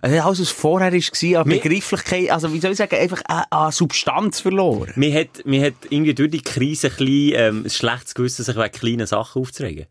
[0.00, 4.40] Also alles, was vorher war, an Begrifflichkeit, also wie soll ich sagen, einfach an, Substanz
[4.40, 4.92] verloren.
[4.96, 8.56] Mir hat, mir hat irgendwie durch die Krise ein bisschen, ähm, ein schlechtes Gewissen, sich
[8.56, 9.86] wegen kleinen Sachen aufzuregen.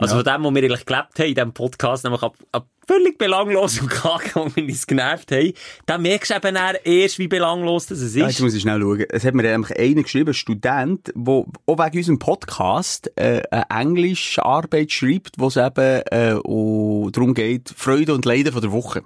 [0.00, 0.22] Also ja.
[0.22, 3.80] von dem, wo wir eigentlich gelebt haben, in diesem Podcast, nämlich ab, ab völlig belanglos
[3.80, 5.52] und kacke, wo wir uns genervt haben,
[5.84, 8.16] dann merkst du eben erst, wie belanglos das ist.
[8.16, 9.04] Ja, jetzt muss ich schnell schauen.
[9.10, 13.66] Es hat mir nämlich einer geschrieben, ein Student, der auch wegen unserem Podcast äh, eine
[13.68, 19.02] englische Arbeit schreibt, wo es eben äh, darum geht, Freude und Leiden von der Woche.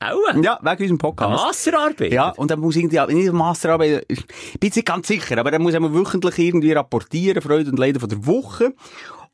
[0.00, 0.42] Auch?
[0.42, 1.28] Ja, wegen unserem Podcast.
[1.28, 2.12] Eine Masterarbeit?
[2.12, 5.50] Ja, und dann muss irgendwie, nicht eine Masterarbeit, ich bin jetzt nicht ganz sicher, aber
[5.50, 8.74] dann muss man wöchentlich irgendwie rapportieren, Freude und Leiden von der Woche.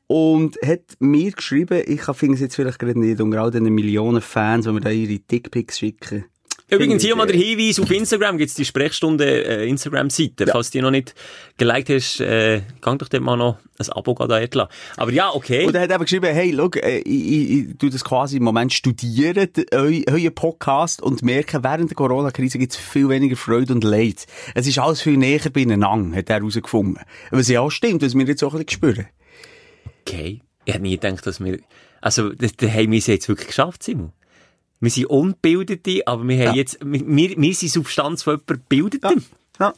[0.07, 4.21] Und hat mir geschrieben, ich finde es jetzt vielleicht gerade nicht, unter all diesen Millionen
[4.21, 6.25] Fans, die mir da ihre Dickpics schicken.
[6.67, 10.45] Übrigens hier mal der Hinweis, auf Instagram gibt es die Sprechstunde äh, Instagram-Seite.
[10.45, 10.51] Ja.
[10.51, 11.13] Falls du die noch nicht
[11.57, 14.69] geliked hast, äh, gang doch dort mal noch ein Abo da lassen.
[14.97, 15.67] Aber ja, okay.
[15.67, 18.43] Und er hat eben geschrieben, hey, look, äh, ich, ich, ich tu das quasi im
[18.43, 23.83] Moment studieren, euren Podcast, und merke, während der Corona-Krise gibt es viel weniger Freude und
[23.83, 24.25] Leid.
[24.55, 26.97] Es ist alles viel näher beieinander, hat er herausgefunden.
[27.29, 29.07] Was ja auch stimmt, was wir jetzt auch ein bisschen spüren.
[30.07, 30.41] Okay.
[30.65, 31.59] Ich hätte nie gedacht, dass wir,
[32.01, 34.11] also, das, das haben wir es jetzt wirklich geschafft, Simon.
[34.79, 36.55] Wir sind Unbildete, aber wir haben ja.
[36.55, 39.25] jetzt, wir, wir sind Substanz von jemandem Bildeten.
[39.59, 39.67] Ja.
[39.67, 39.73] ja.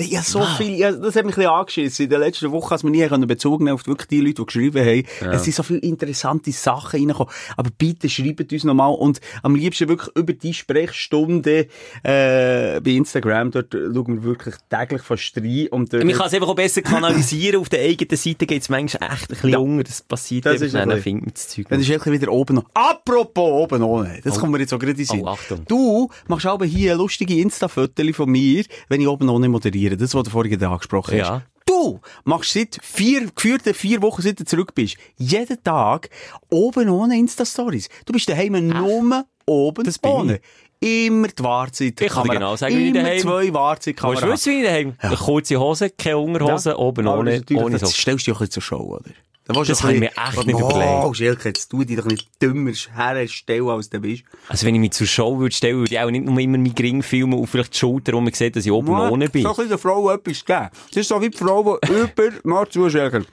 [0.00, 0.56] Ja, so wow.
[0.56, 2.04] viel, ja, das hat mich ein bisschen angeschissen.
[2.04, 4.86] In den letzten Wochen, als wir nie Bezug nehmen auf wirklich die Leute, die geschrieben
[4.86, 5.02] haben.
[5.20, 5.32] Ja.
[5.32, 7.32] Es sind so viele interessante Sachen reingekommen.
[7.56, 11.66] Aber bitte schreibt uns nochmal und am liebsten wirklich über die Sprechstunde,
[12.04, 13.50] äh, bei Instagram.
[13.50, 15.66] Dort schauen wir wirklich täglich fast rein.
[15.72, 17.60] Und dort Man kann es einfach auch besser kanalisieren.
[17.60, 19.58] auf der eigenen Seite geht es manchmal echt ein bisschen ja.
[19.58, 19.82] unter.
[19.82, 21.66] Das passiert das einfach, dann findet man das Zeug.
[21.70, 22.66] Dann ist wirklich wieder oben noch.
[22.72, 24.20] Apropos oben ohne.
[24.22, 24.40] Das oh.
[24.40, 25.22] kommt mir jetzt auch gerade in Sinn.
[25.24, 25.64] Oh, Achtung.
[25.66, 29.98] Du machst aber hier lustige Insta-Fotos von mir, wenn ich oben ohne moderiere reagieren.
[29.98, 31.28] Das, was du vorhin angesprochen hast.
[31.28, 31.42] Ja.
[31.66, 36.08] Du machst seit vier, geführten vier Wochen, seit du zurück bist, jeden Tag
[36.50, 37.88] oben ohne Insta-Stories.
[38.06, 38.80] Du bist daheim Ach.
[38.82, 40.40] nur oben das ohne.
[40.80, 42.00] Immer die Wartzeit.
[42.00, 43.18] Ich kann genau sagen, wie daheim.
[43.18, 44.22] zwei Wartzeitkameras.
[44.22, 44.94] Willst du wie daheim?
[45.02, 45.14] Ja.
[45.16, 46.76] Kurze Hose, keine Unterhose, ja.
[46.76, 47.86] oben ohne, ohne so.
[47.86, 49.10] stellst du dich ein zur Show, oder?
[49.48, 51.04] Das, habe ich mir echt nicht überlegt.
[51.04, 54.24] Oh, Schelke, jetzt tu dich doch nicht dümmer herstellen, als du bist.
[54.48, 56.74] Also wenn ich mich zur Show würde stellen, würde ich auch nicht nur immer meinen
[56.74, 59.42] Gring filmen und vielleicht die Schulter, wo man sieht, dass ich oben ja, ohne bin.
[59.44, 60.68] So ein der Frau etwas geben.
[60.88, 63.24] Das ist so wie die Frau, die über, mal zu, Schelke.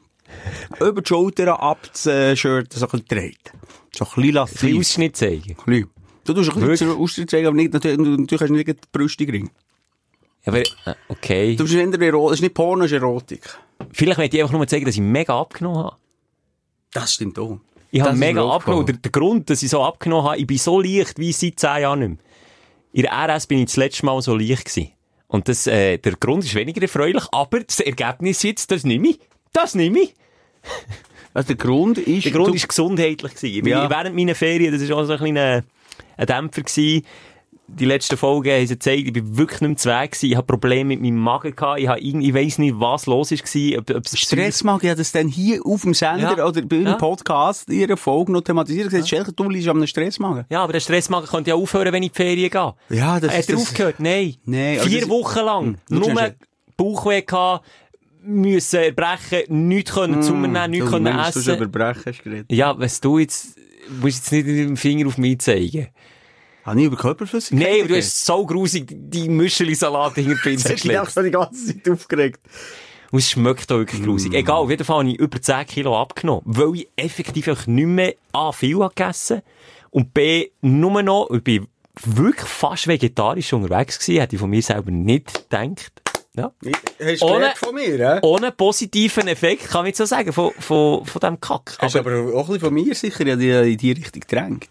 [0.80, 3.52] über die Schulter ab das Shirt so ein bisschen dreht.
[3.94, 4.80] So ein bisschen Ein lassiv.
[4.80, 5.58] Ausschnitt zeigen.
[5.58, 5.90] Klein.
[6.24, 9.26] Du tust ein bisschen Ausschnitt zeigen, aber nicht, natürlich, natürlich hast du nicht die Brüste
[9.26, 9.50] gering.
[10.46, 10.66] Aber, äh,
[11.10, 11.56] okay.
[11.56, 13.42] Du bist Erotik, das ist nicht Porno, das ist Erotik.
[13.92, 15.98] Vielleicht möchte ich einfach nur zeigen, dass ich mega abgenommen habe.
[16.96, 17.60] Das stimmt auch.
[17.92, 18.86] Ich Das habe ist mega abgenommen.
[18.86, 21.82] Der, der Grund, dass ich so abgenommen habe, ich bin so leicht wie seit 10
[21.82, 22.18] Jahren nicht mehr.
[22.94, 24.92] In der RS bin ich das letzte Mal so leicht gewesen.
[25.28, 29.20] Und das, äh, der Grund ist weniger erfreulich, aber das Ergebnis jetzt, das nehme ich.
[29.52, 30.14] Das nehme ich.
[31.34, 32.24] Also der Grund ist...
[32.24, 33.68] Der Grund du, ist gesundheitlich gewesen.
[33.68, 33.90] Ja.
[33.90, 35.64] Während meiner Ferien, das war auch so ein kleiner
[36.16, 37.06] ein Dämpfer gewesen.
[37.68, 40.26] Die letzten Folgen haben sie gezeigt, ich bin wirklich nicht mehr Weg gewesen.
[40.32, 41.80] Ich habe Probleme mit meinem Magen gehabt.
[41.80, 43.80] Ich, habe irgendwie, ich weiss nicht, was los war.
[43.80, 46.46] Ob, ob es Stressmagen, habe das dann hier auf dem Sender Ja.
[46.46, 46.94] oder bei Ja.
[46.94, 48.90] Podcast in ihrer Folge noch thematisiert.
[48.92, 50.46] gesagt, Schelke, du liegst einem Stressmagen.
[50.50, 52.98] Ja, aber der Stressmagen könnte ja aufhören, wenn ich in die Ferien gehe.
[53.00, 53.96] Ja, das Hat er das- aufgehört?
[54.00, 54.36] Nein.
[54.46, 55.66] Nein, Vier das- Wochen lang.
[55.66, 56.32] Hm, du Nur
[56.78, 57.66] Bauchweh gehabt,
[58.22, 61.56] müssen erbrechen, nichts können zu mir nehmen, nichts Du, können Du essen.
[61.56, 62.52] über Brechen hast geredet.
[62.52, 63.58] Ja, was du jetzt,
[64.02, 65.88] musst jetzt nicht mit dem Finger auf mich zeigen.
[66.66, 70.72] Habe ich über Körperflüssigkeit Nein, aber du hast so grusig die Müscheli-Salat hinter die Pinsel
[70.74, 71.14] Hast du dich auch geschleppt.
[71.14, 72.40] so die ganze Zeit aufgeregt?
[73.12, 74.32] Und es schmeckt auch wirklich grusig.
[74.32, 74.36] Mm.
[74.36, 76.42] Egal, auf jeden Fall habe ich über 10 Kilo abgenommen.
[76.46, 79.42] Weil ich effektiv nicht mehr A, viel habe gegessen
[79.92, 81.68] und B, nur noch, ich bin
[82.04, 86.02] wirklich fast vegetarisch unterwegs gewesen, hätte ich von mir selber nicht gedacht.
[86.36, 86.52] Ja.
[87.00, 88.20] Hast du Ohne- von mir, hä?
[88.24, 91.78] Ohne positiven Effekt, kann ich so sagen, von, von, von diesem Kack.
[91.80, 94.70] Hast du aber auch ein bisschen von mir sicher in die, in die Richtung gedrängt.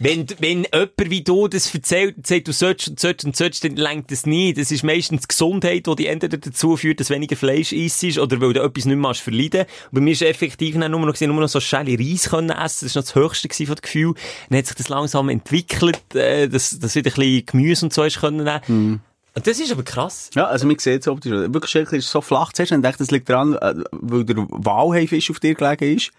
[0.00, 3.64] Wenn, wenn jemand wie du das erzählt und sagt, du sollst und sollst und sollst,
[3.64, 4.56] dann lenkt das nicht.
[4.56, 8.52] Das ist meistens die Gesundheit, die entweder dazu führt, dass weniger Fleisch isst oder weil
[8.52, 9.62] du etwas nicht mehr verleiden.
[9.62, 12.86] Und bei mir ist effektiv nur noch, gewesen, nur noch so Schelle Reis können essen.
[12.86, 14.14] Das war noch das Höchste von dem Gefühl.
[14.48, 18.04] Dann hat sich das langsam entwickelt, äh, dass, dass wieder ein bisschen Gemüse und so
[18.04, 19.00] ist können nehmen.
[19.34, 20.30] Und das ist aber krass.
[20.34, 21.32] Ja, also man sieht es optisch.
[21.32, 25.30] Wirklich, Schelke ist so flach zuerst und denkt, das liegt daran, äh, weil der Walhaifisch
[25.30, 26.12] auf dir gelegen ist.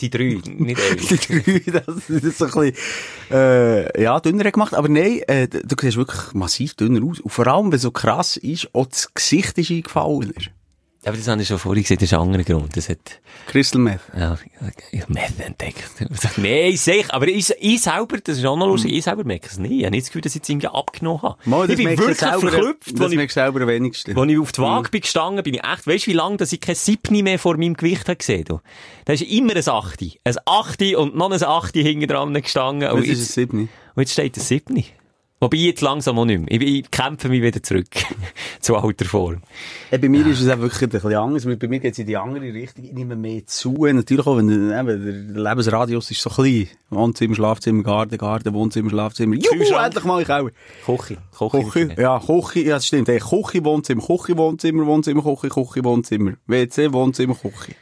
[0.00, 1.26] Die drei, nicht Die eins.
[1.26, 2.74] drei, das, das ist so ein bisschen,
[3.30, 4.74] äh, ja, dünner gemacht.
[4.74, 7.20] Aber nein, äh, du siehst wirklich massiv dünner aus.
[7.20, 10.32] Und vor allem, wenn so krass ist, auch das Gesicht ist eingefallen.
[11.02, 12.76] Aber das habe ich schon vorhin gesehen, das ist ein anderer Grund.
[12.76, 12.98] Das hat,
[13.46, 14.00] Crystal Meth.
[14.14, 14.36] Ja,
[14.92, 15.90] ich habe Meth entdeckt.
[16.36, 17.14] Nein, sicher.
[17.14, 19.72] Aber ich, ich selber, das ist auch noch lustig, ich selber merke es nicht.
[19.72, 21.38] Ich habe nicht das Gefühl, dass ich jetzt irgendwie abgenommen habe.
[21.46, 24.18] Mal, ich bin wirklich selber, verklüpft, das ich, merkst du selber am wenigsten.
[24.18, 25.54] als ich auf die Waage bin gestanden bin.
[25.54, 28.16] Ich echt, weißt du, wie lange, dass ich kein Siebni mehr vor meinem Gewicht habe
[28.16, 28.60] gesehen habe?
[29.06, 30.20] Da ist immer ein Achti.
[30.24, 32.90] Ein Achti und noch ein Achti hinten dran gestanden.
[32.90, 33.68] Das ist jetzt, es Siebni.
[33.94, 34.84] und jetzt steht ein Siebni.
[35.42, 36.50] Wobei jetzt langsam auch nicht mehr.
[36.50, 37.88] Ich, ich kämpfe mich wieder zurück.
[38.60, 39.40] zu alter Form.
[39.90, 41.46] Ja, bei mir ist es auch wirklich ein bisschen anders.
[41.46, 42.84] Bei mir geht es in die andere Richtung.
[42.84, 43.86] Ich nehme mehr zu.
[43.86, 46.68] Natürlich auch, wenn der, eben, der Lebensradius ist so klein.
[46.90, 49.36] Wohnzimmer, Schlafzimmer, Garten, Garten, Wohnzimmer, Schlafzimmer.
[49.36, 49.86] Juhu, Kühlschrank.
[49.86, 50.50] endlich mal ich auch.
[50.84, 51.16] Kochi.
[51.32, 51.88] Kochi.
[51.96, 53.08] Ja, Küche, ja, das stimmt.
[53.08, 56.32] Hey, Küche, Wohnzimmer, Küche, Wohnzimmer, Wohnzimmer, Küche, Küche, Wohnzimmer.
[56.48, 57.76] WC, Wohnzimmer, Küche.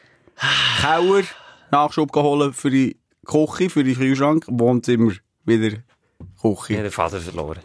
[0.81, 1.25] Keller,
[1.73, 5.13] Nachschub geholt für die Küche, für den Kühlschrank, Wohnzimmer,
[5.45, 5.79] wieder
[6.21, 6.83] Ich habe Küche.
[6.83, 7.61] den Vater verloren.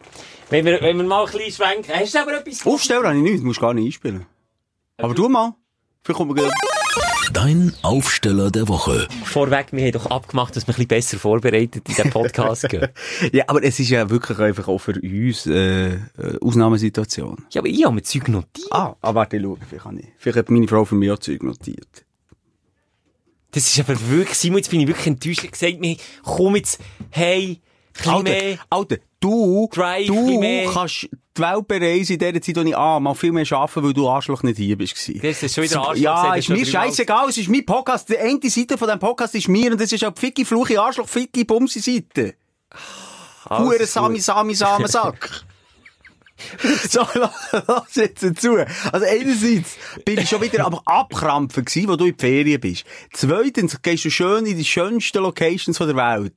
[0.49, 1.91] Wenn wir, wenn wir mal ein bisschen schwenken.
[1.93, 4.25] Hast du aber etwas Aufstellen habe ich nichts, musst gar nicht einspielen.
[4.97, 5.55] Aber du mal.
[6.03, 6.51] Vielleicht kommt man
[7.31, 9.07] Dein Aufsteller der Woche.
[9.23, 12.89] Vorweg, wir haben doch abgemacht, dass wir ein bisschen besser vorbereitet in den Podcast gehen.
[13.31, 15.99] Ja, aber es ist ja wirklich einfach auch für uns äh, äh,
[16.41, 17.45] Ausnahmesituation.
[17.51, 18.67] Ja, aber ich habe mir Zeug notiert.
[18.71, 20.07] Ah, ah warte, ich schaue, vielleicht habe ich.
[20.17, 22.05] Vielleicht hat meine Frau für mich auch Zeug notiert.
[23.51, 25.43] Das ist aber wirklich, Simon, jetzt bin ich wirklich enttäuscht.
[25.43, 26.81] Ich habe gesagt, mir, komm jetzt,
[27.11, 27.61] hey,
[27.93, 28.57] bisschen mehr.
[28.69, 33.13] Alter, du, Drive, du kannst die Welt bereisen in der Zeit, wo ich ah, mal
[33.15, 34.93] viel mehr arbeiten, weil du Arschloch nicht hier bist.
[35.21, 38.09] Das ist schon wieder Arschloch Ja, gesagt, ist mir scheißegal, es ist mein Podcast.
[38.09, 40.77] Die eine Seite von diesem Podcast ist mir und das ist auch die Ficki, Fluchi,
[40.77, 42.35] Arschloch, Ficki, Bumsi Seite.
[43.49, 43.87] Hure gut.
[43.87, 45.43] Sami, Sami, Samensack.
[46.89, 48.57] so, lass jetzt dazu.
[48.91, 52.85] Also einerseits bin ich schon wieder am Abkrampfen gewesen, wo du in die Ferien bist.
[53.11, 56.33] Zweitens gehst du schön in die schönsten Locations von der Welt.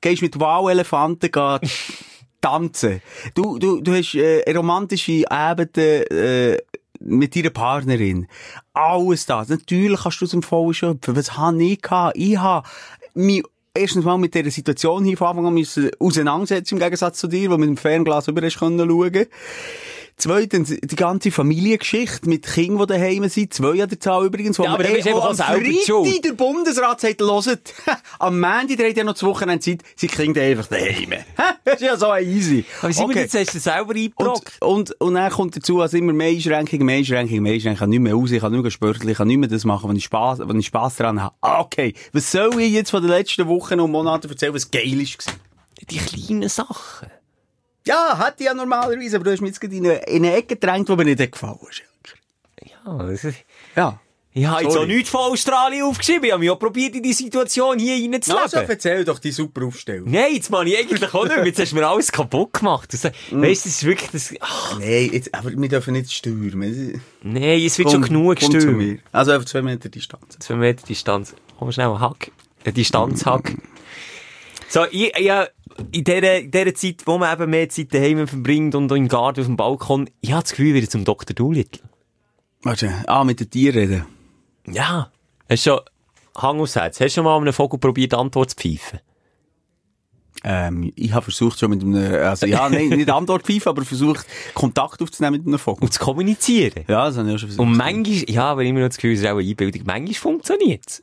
[0.00, 1.30] Gehst mit Wow-Elefanten
[2.40, 3.02] tanzen.
[3.34, 6.58] Du, du, du hast äh, romantische Abende äh,
[7.00, 8.26] mit deiner Partnerin.
[8.72, 9.48] Alles das.
[9.48, 11.16] Natürlich kannst du aus dem Vollen schöpfen.
[11.16, 12.16] Was habe ich gehabt?
[12.16, 12.66] Ich habe
[13.14, 13.42] mich
[13.74, 17.50] erstens mal mit dieser Situation hier von Anfang an müssen auseinandersetzen, im Gegensatz zu dir,
[17.50, 19.26] wo mit dem Fernglas über hast können schauen.
[20.18, 24.64] Zweitens, die ganze Familiengeschichte mit Kindern, die daheim sind, zwei an der Zahl übrigens, wo
[24.64, 27.74] Ja, aber man du wo einfach am Freitag der Bundesrat sagt, hört,
[28.18, 31.12] am Montag, der hat ja noch zwei Wochen Zeit, sie kriegen einfach daheim.
[31.64, 32.64] Das ist ja so easy.
[32.80, 33.20] Aber Simon, Okay.
[33.22, 34.62] jetzt hast du selber Und, eingebrockt.
[34.62, 37.74] und, und dann kommt dazu, als immer mehr Einschränkungen, mehr Einschränkungen, mehr Einschränkungen.
[37.74, 39.64] Ich kann nicht mehr raus, ich kann nur mehr sporteln, ich kann nicht mehr das
[39.64, 41.34] machen, wenn ich Spaß, wenn ich Spaß dran habe.
[41.42, 41.92] Ah, Okay.
[42.12, 45.18] Was soll ich jetzt von den letzten Wochen und Monaten erzählen, was geil ist?
[45.18, 45.40] gewesen?
[45.90, 47.08] Die kleinen Sachen.
[47.86, 50.34] Ja, hätte ich ja normalerweise, aber du hast mich jetzt gerade in eine, in eine
[50.36, 51.82] Ecke gedrängt, die mir nicht gefallen ist.
[52.84, 53.38] Ja, das ist-
[53.74, 54.00] Ja.
[54.38, 56.24] Ich habe jetzt auch nichts von Australien aufgeschrieben.
[56.24, 58.42] Ich habe mich auch probiert, in die Situation hier reinzuleben.
[58.42, 60.10] Also, erzähl doch die super Aufstellung.
[60.10, 61.46] Nein, jetzt mache ich eigentlich auch nicht.
[61.46, 62.92] Jetzt hast du mir alles kaputt gemacht.
[62.92, 63.40] Das, Mm.
[63.40, 67.00] Weißt du, das ist wirklich das, ach, Nein, jetzt, aber wir dürfen nicht stürmen.
[67.22, 69.00] nein, es wird schon genug komm gestürmt.
[69.10, 70.36] Also auf zwei Meter Distanz.
[70.38, 71.34] Zwei Meter Distanz.
[71.58, 72.30] Komm schnell, Hack.
[72.66, 73.54] Ein Distanzhack.
[74.68, 75.46] So, ich, ja,
[75.92, 79.40] in dieser, in dieser Zeit, wo man eben mehr Zeit daheim verbringt und im Garten
[79.40, 81.34] auf dem Balkon, ich habe das Gefühl, wieder zum Dr.
[81.34, 81.82] Doolittle.
[82.62, 84.06] Warte, ah, mit den Tieren reden.
[84.66, 85.10] Ja.
[85.48, 85.80] Hast du schon,
[86.36, 89.00] Hang aufs Herz, hast du schon mal einem Vogel probiert, Antwort zu pfeifen?
[90.44, 94.26] Ähm, ich habe versucht schon mit einem, also ja, nein, nicht Antwort pfeifen, aber versucht,
[94.54, 95.84] Kontakt aufzunehmen mit einem Vogel.
[95.84, 96.84] Und zu kommunizieren?
[96.88, 97.66] Ja, das habe ich auch schon versucht.
[97.66, 100.84] Und manchmal, ja, aber immer noch das Gefühl, es ist auch eine Einbildung, manchmal funktioniert
[100.86, 101.02] es.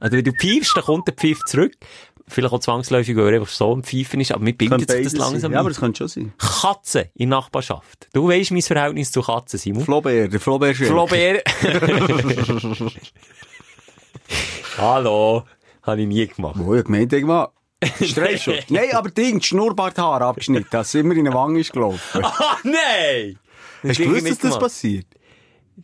[0.00, 1.74] Also wenn du pfeifst, dann kommt der Pfiff zurück.
[2.30, 4.96] Vielleicht auch zwangsläufig, weil er einfach so ein Pfeifen ist, aber mir Könnte sich das
[4.96, 5.20] beides sein.
[5.20, 6.32] langsam Ja, aber das könnte schon sein.
[6.38, 8.08] Katzen in Nachbarschaft.
[8.12, 9.84] Du weisst mein Verhältnis zu Katzen, Simon.
[9.84, 11.42] Flaubert, der Flaubert Flaubert.
[14.78, 15.44] Hallo.
[15.82, 16.54] Habe ich nie gemacht.
[16.58, 17.48] Wo, ich gemeint, ich mal.
[18.02, 18.64] Stressschutz.
[18.68, 22.22] Nein, aber Ding, Schnurrbarthaar abgeschnitten, dass es immer in eine Wange ist gelaufen.
[22.22, 23.38] Ah, nein!
[23.82, 25.06] Hast du gewusst, dass das passiert?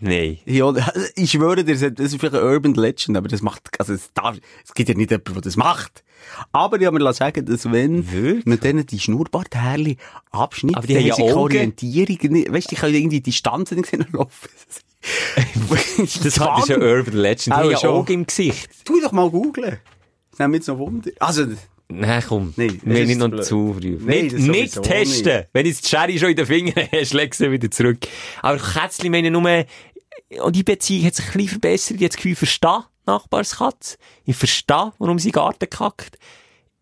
[0.01, 0.39] Nein.
[0.45, 0.73] Ja,
[1.17, 1.83] ich schwöre dir, das
[2.13, 5.11] ist vielleicht eine Urban Legend, aber das macht, also es, darf, es gibt ja nicht
[5.11, 6.05] jemanden, der das macht.
[6.53, 8.47] Aber ich habe mir sagen, dass wenn Wirklich?
[8.47, 9.97] man denen die Schnurrbarthärli
[10.31, 11.37] abschneidet, Aber die haben ja keine.
[11.37, 14.49] Orientierung, nicht- weißt du, die können irgendwie die Distanzen nicht sehen laufen.
[15.99, 17.47] Das, das ist eine Urban Legend.
[17.47, 17.89] Die Auch haben ja.
[17.89, 18.69] Augen im Gesicht.
[18.85, 19.79] Tu doch mal googlen.
[20.31, 21.11] Das nimmt jetzt noch Wunder.
[21.21, 21.47] Also,
[21.89, 22.53] Nein, komm.
[22.57, 23.45] Nein, wir nicht noch blöd.
[23.45, 23.97] zu früh.
[24.01, 25.37] Nein, nicht, nicht testen.
[25.37, 25.49] nicht.
[25.53, 27.99] Wenn jetzt die Sherry schon in den Fingern hast, leg sie wieder zurück.
[28.43, 29.65] Aber Kätzchen meinen nur,
[30.41, 32.01] und die Beziehung hat sich ein bisschen verbessert.
[32.01, 33.99] Ich habe ich verstehe die Nachbarskatze.
[34.25, 36.19] Ich verstehe, warum sie Garten kackt.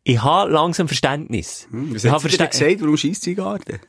[0.04, 1.68] Ich habe langsam Verständnis.
[1.70, 3.80] was ich dir Verstä- gesagt, warum schießt sie Garten?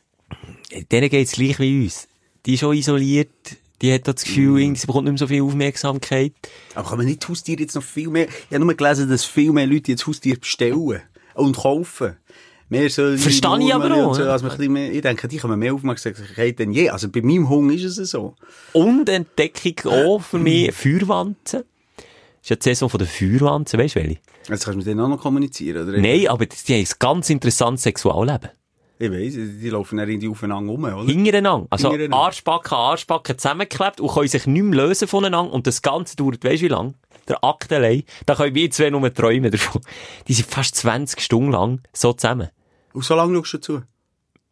[0.92, 2.08] Denen geht's gleich wie uns.
[2.46, 3.30] Die ist schon isoliert.
[3.86, 4.58] Die hat das Gefühl, Mm.
[4.58, 6.34] irgendwie, sie bekommt nicht mehr so viel Aufmerksamkeit.
[6.74, 8.28] Aber kann man nicht Haustiere jetzt noch viel mehr...
[8.28, 11.02] Ich habe nur gelesen, dass viel mehr Leute jetzt Haustiere bestellen
[11.36, 12.16] und kaufen.
[12.68, 16.58] Mehr so Verstehe ich aber auch, So, also mehr, ich denke, die haben mehr Aufmerksamkeit
[16.58, 16.90] denn je.
[16.90, 18.34] Also bei meinem Hund ist es so.
[18.74, 21.64] Und Entdeckung auch für mich Feuerwanzen.
[21.96, 22.06] Das
[22.42, 24.18] ist ja die Saison von der Feuerwanzen, weißt du welche?
[24.50, 26.00] Jetzt kannst du mit denen auch noch kommunizieren, oder?
[26.00, 28.50] Nein, aber die haben ein ganz interessantes Sexualleben.
[28.98, 31.04] Ich weiss, die laufen dann irgendwie aufeinander rum, oder?
[31.04, 31.68] Hintereinander.
[31.70, 32.26] Also Hintereinander.
[32.26, 35.52] Arschbacken Arschbacken zusammengeklebt und können sich nicht mehr lösen voneinander.
[35.52, 36.96] Und das Ganze dauert, weißt du wie lang?
[37.28, 38.04] Der Akt allein.
[38.26, 39.82] Da können wir zwei nur träumen davon.
[40.28, 42.50] Die sind fast 20 Stunden lang so zusammen.
[42.94, 43.82] Und so lange schaust du zu.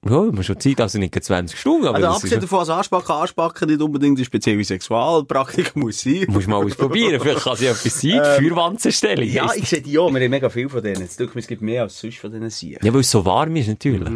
[0.06, 2.70] Ja, immer schon Zeit, also nicht gerade 20 Stunden, aber Also das abgesehen davon, dass
[2.70, 6.26] Arschbacken, Arschbacken nicht unbedingt eine spezielle Sexualpraktik muss sein.
[6.28, 7.22] musst du mal ausprobieren.
[7.22, 8.12] Vielleicht kann ja etwas sein.
[8.24, 9.30] Ähm, Feuerwanzenstellung.
[9.30, 10.14] Ja, ich sehe die auch.
[10.14, 11.04] Wir haben mega viel von denen.
[11.04, 12.86] Es gibt mehr als sonst von denen Siegen.
[12.86, 14.10] Ja, weil es so warm ist, natürlich.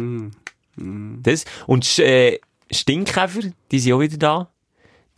[0.76, 2.38] Das, und äh,
[2.70, 4.50] Stinkkäfer, die sind auch wieder da.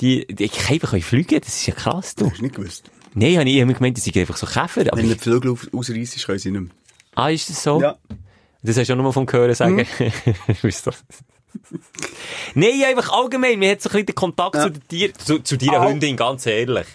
[0.01, 2.31] Die, die Käfer können fliegen, das ist ja krass, du.
[2.31, 2.91] Hast du nicht gewusst?
[3.13, 4.87] Nein, habe ich immer gemeint, das sind einfach so Käfer.
[4.95, 6.71] Wenn du die Flügel ausreissst, können sie nicht mehr.
[7.17, 7.81] ah, ist das so?
[7.83, 7.99] Ja.
[8.63, 9.87] Das hast du auch nur vom Hören sagen.
[10.63, 10.91] Du?
[12.55, 14.63] Nein, einfach allgemein, man hat so ein bisschen den Kontakt Ja.
[14.73, 15.89] zu, Tieren, zu, zu deiner Au.
[15.89, 16.87] Hündin, ganz ehrlich.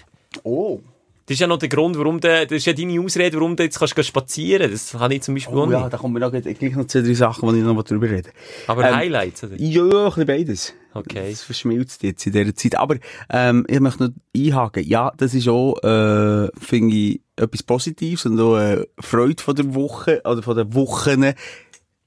[0.43, 0.79] Oh.
[1.25, 3.63] Das ist ja noch der Grund, warum du, das ist ja deine Ausrede, warum du
[3.63, 4.71] jetzt kannst spazieren.
[4.71, 5.93] Das kann ich zum Beispiel Oh ja, nicht.
[5.93, 8.31] da kommen wir noch, gleich noch zwei, drei Sachen, die ich noch drüber reden
[8.67, 9.55] Aber Ähm, Highlights, oder?
[9.57, 10.73] Ja, ein bisschen beides.
[10.93, 11.31] Okay.
[11.31, 12.75] Das verschmilzt jetzt in dieser Zeit.
[12.75, 12.95] Aber
[13.31, 14.83] ähm, ich möchte noch einhaken.
[14.87, 19.73] Ja, das ist auch, äh, finde ich, etwas Positives und auch äh, Freude von der
[19.73, 21.33] Woche oder von den Wochen.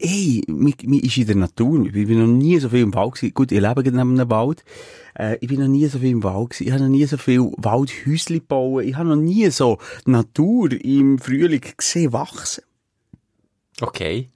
[0.01, 1.87] Ey, mir, mir ist in der Natur.
[1.87, 3.35] Ich bin noch nie so viel im Wald gewesen.
[3.35, 4.65] Gut, ich lebe neben einem Wald.
[5.19, 6.69] Äh, ich bin noch nie so viel im Wald gewesen.
[6.69, 8.85] Ich habe noch nie so viel Waldhäuschen gebaut.
[8.85, 12.63] Ich habe noch nie so Natur im Frühling gesehen wachsen.
[13.81, 14.29] Okay.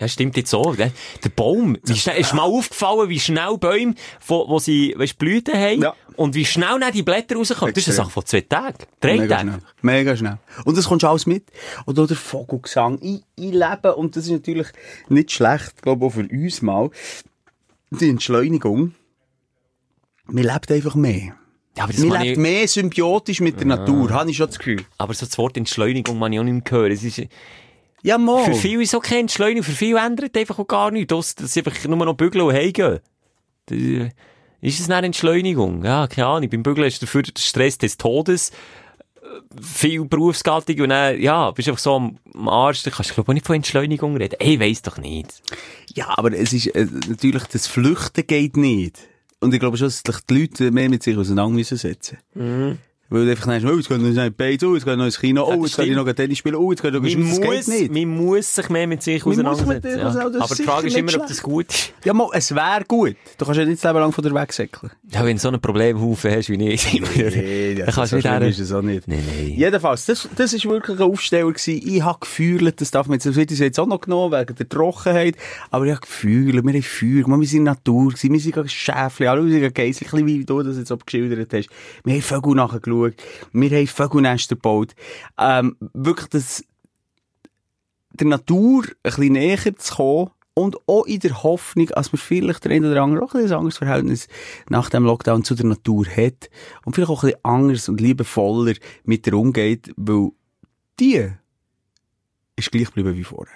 [0.00, 0.74] Ja, stimmt jetzt so.
[0.74, 0.92] Der,
[1.24, 3.94] der Baum, wie schnell, ist mal aufgefallen, wie schnell Bäume,
[4.24, 5.94] wo, wo sie, weißt, Blüten haben, Ja.
[6.18, 7.72] Und wie schnell dann die Blätter rauskommen.
[7.72, 7.96] Das ist eine.
[7.96, 8.76] Sache von zwei Tagen.
[9.00, 9.48] Drei Mega Tagen.
[9.50, 9.60] schnell.
[9.82, 10.38] Mega schnell.
[10.64, 11.44] Und das kommst du alles mit.
[11.86, 12.98] Und auch der Vogelgesang.
[13.36, 14.66] Lebe, und das ist natürlich
[15.08, 16.90] nicht schlecht, glaube ich, auch für uns mal,
[17.90, 18.94] die Entschleunigung.
[20.26, 21.34] Man lebt einfach mehr.
[21.76, 24.58] Ja, aber das Man lebt ich, mehr symbiotisch mit der Natur, habe ich schon das
[24.58, 24.84] Gefühl.
[24.98, 26.90] aber so das Wort Entschleunigung man ich auch nicht hören.
[26.90, 27.22] Es ist,
[28.02, 28.44] Ja, mal.
[28.44, 31.08] Für viele ist es okay, Entschleunigung, für viele ändert einfach auch gar nichts.
[31.08, 32.98] Das, dass sie einfach nur noch bügeln und heimgehen.
[34.60, 35.84] Ist es eine Entschleunigung?
[35.84, 36.50] Ja, keine Ahnung.
[36.50, 38.50] Beim Bügeln ist dafür der Stress des Todes.
[38.50, 42.82] Äh, Viel Berufsgattung und dann, ja, bist einfach so am, am Arsch.
[42.82, 44.36] Da kannst du, glaube ich, auch nicht von Entschleunigung reden.
[44.40, 45.42] Ey, weiss doch nicht.
[45.94, 48.98] Ja, aber es ist, äh, natürlich, das Flüchten geht nicht.
[49.40, 52.78] Und ich glaube schon, dass sich die Leute mehr mit sich auseinandersetzen müssen.
[53.10, 55.96] Weil einfach denkst, oh, jetzt jetzt können wir noch ins Kino, oh, jetzt kann ich
[55.96, 57.92] noch Tennis spielen, oh, jetzt können wir noch Man muss, nicht.
[57.92, 59.98] man muss sich mehr mit sich auseinandersetzen.
[59.98, 60.08] Ja.
[60.08, 61.92] Aber die Frage ist immer, ob das gut ist.
[62.04, 63.16] Ja, mal, es wäre gut.
[63.38, 64.92] Du kannst ja nicht das Leben lang von der wegsäckeln.
[65.10, 68.36] Ja, wenn du so einen Problemhaufen hast wie ich, Nee, das kannst so du nicht
[68.36, 69.08] schlimm ist es auch nicht.
[69.08, 69.54] Nein, nein.
[69.56, 71.80] Jedenfalls, das, das ist wirklich ein Aufsteller gewesen.
[71.84, 74.68] Ich habe gefühlt, das darf man jetzt, das wird jetzt auch noch genommen, wegen der
[74.68, 75.36] Trockenheit.
[75.70, 78.70] Aber ich habe gefühlt, wir haben Feuer wir sind in der Natur gewesen, wir sind
[78.70, 81.68] Schäfchen, alle, wir sind ein bisschen wie du das jetzt auch geschildert hast.
[82.04, 84.94] Wir haben Vögel nachgeschaut, wir haben Vögelnester gebaut.
[85.38, 86.64] Ähm, wirklich, das,
[88.12, 92.64] der Natur ein bisschen näher zu kommen, und auch in der Hoffnung, dass man vielleicht
[92.64, 94.26] der eine oder andere auch ein anderes Verhältnis
[94.68, 96.50] nach dem Lockdown zu der Natur hat
[96.84, 98.74] und vielleicht auch ein bisschen anders und liebevoller
[99.04, 100.30] mit der umgeht, weil
[100.98, 101.30] die
[102.56, 103.54] ist gleich geblieben wie vorher.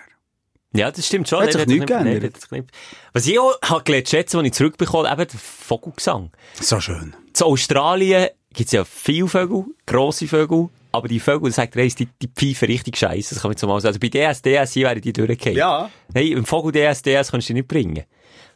[0.74, 1.42] Ja, das stimmt schon.
[1.42, 2.52] Hat sich nichts nein, geändert.
[2.52, 2.70] nicht-
[3.12, 6.30] Was ich auch habe gelernt schätzen, als ich zurückbekomme, eben der Vogelgesang.
[6.60, 7.14] So schön.
[7.32, 11.94] zu Australien gibt es ja viele Vögel, grosse Vögel, aber die Vögel, das sagt eins,
[11.94, 13.94] die, die pfeifen richtig scheiße, das kann man so mal sagen.
[13.94, 15.56] Also bei DSDS hier wären die durchgefallen.
[15.56, 15.90] Ja.
[16.12, 18.04] Hey, im Vogel DSDS kannst du die nicht bringen.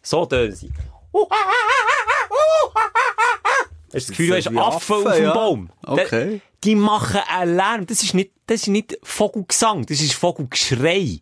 [0.03, 0.71] So tönen sie.
[3.95, 5.35] Hast das Gefühl, du hast wie Affen auf Affen, dem ja.
[5.35, 5.71] Baum?
[5.83, 6.41] Okay.
[6.65, 7.87] Die machen einen Lärm.
[7.87, 11.21] Das ist nicht, das ist nicht Vogelgesang, das ist Vogelgeschrei.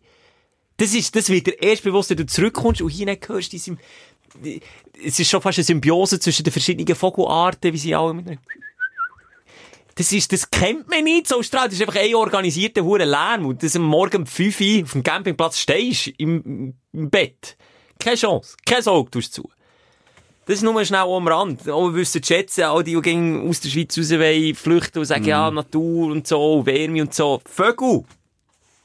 [0.77, 3.77] Das ist, das wird dir erst bewusst, wenn du zurückkommst und hier hörst du diesem,
[5.03, 8.39] es ist schon fast eine Symbiose zwischen den verschiedenen Vogelarten, wie sie alle mit
[9.97, 11.69] das ist, das kennt man nicht, so Australien.
[11.69, 13.45] Das ist einfach ein organisierter hure Lärm.
[13.45, 17.55] Und dass am Morgen um 5 Uhr auf dem Campingplatz stehst, im, im Bett.
[17.97, 18.57] Keine Chance.
[18.65, 19.49] Kein Auge tust zu.
[20.45, 21.67] Das ist nur schnell am Rand.
[21.69, 25.25] Auch wir wissen schätzen, all die, die aus der Schweiz raus wollen, flüchten und sagen,
[25.25, 27.41] ja, Natur und so, Wärme und so.
[27.45, 28.03] Vögel!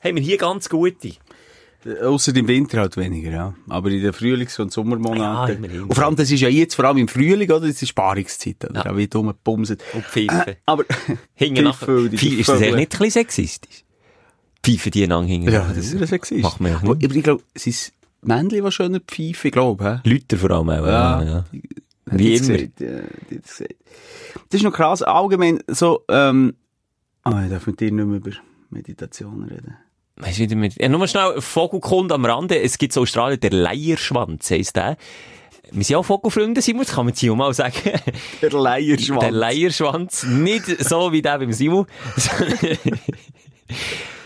[0.03, 1.13] Haben wir hier ganz gute.
[2.03, 3.55] Außer im Winter halt weniger, ja.
[3.69, 5.57] Aber in den Frühlings- und Ja, Sommermonaten.
[5.57, 5.83] immerhin.
[5.85, 7.67] und vor allem, das ist ja jetzt, vor allem im Frühling, oder?
[7.67, 8.85] Das ist Sparungszeit, oder?
[8.85, 8.91] Ja.
[8.91, 8.97] Ja.
[8.97, 9.83] Wie dumm bumset.
[9.95, 10.57] Und Pfeifen.
[10.67, 10.85] Aber,
[11.35, 11.97] Hingen nachher.
[12.13, 13.85] Ist das eigentlich nicht ein bisschen sexistisch?
[14.63, 15.53] Pfeifen die einander hingen.
[15.53, 16.43] Ja, das ist ja sexist.
[16.43, 20.09] Macht man ja Aber ich glaube, es ist Männchen, die schöner pfeifen, ich glaube, hä?
[20.09, 20.87] Lüter vor allem auch.
[20.87, 21.45] Ja, ja.
[22.13, 22.57] Wie immer.
[22.59, 23.01] Gesagt, ja.
[24.51, 25.03] Das ist noch krass.
[25.03, 26.55] Allgemein, so, ähm,
[27.23, 28.33] ah, ich darf mit dir nicht mehr über
[28.69, 29.77] Meditation reden.
[30.21, 32.61] Weißt du, mit, ja, nur schnell, Vogelkunde am Rande.
[32.61, 34.97] Es gibt in Australien der Leierschwanz, heisst der.
[35.73, 37.75] Wir sind auch Vogelfreunde, Simon, das kann man hier mal sagen.
[38.43, 39.21] Der Leierschwanz.
[39.21, 40.25] Der Leierschwanz.
[40.25, 41.87] Nicht so wie der beim Simon.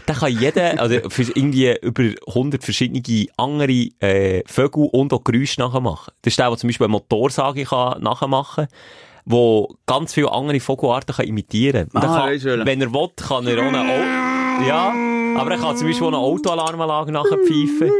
[0.06, 5.60] Da kann jeder, also für irgendwie über 100 verschiedene andere äh, Vögel und auch Geräusche
[5.60, 6.12] nachmachen.
[6.20, 8.76] Das ist der, der zum Beispiel eine Motorsage kann nachmachen kann,
[9.24, 12.02] wo ganz viele andere Vogelarten kann imitieren kann.
[12.02, 15.76] Ah, kann, du, wenn er will, kann er auch eine Au Ja, aber er kann
[15.76, 17.90] zum Beispiel auch eine Autoalarmanlage nachher pfeifen.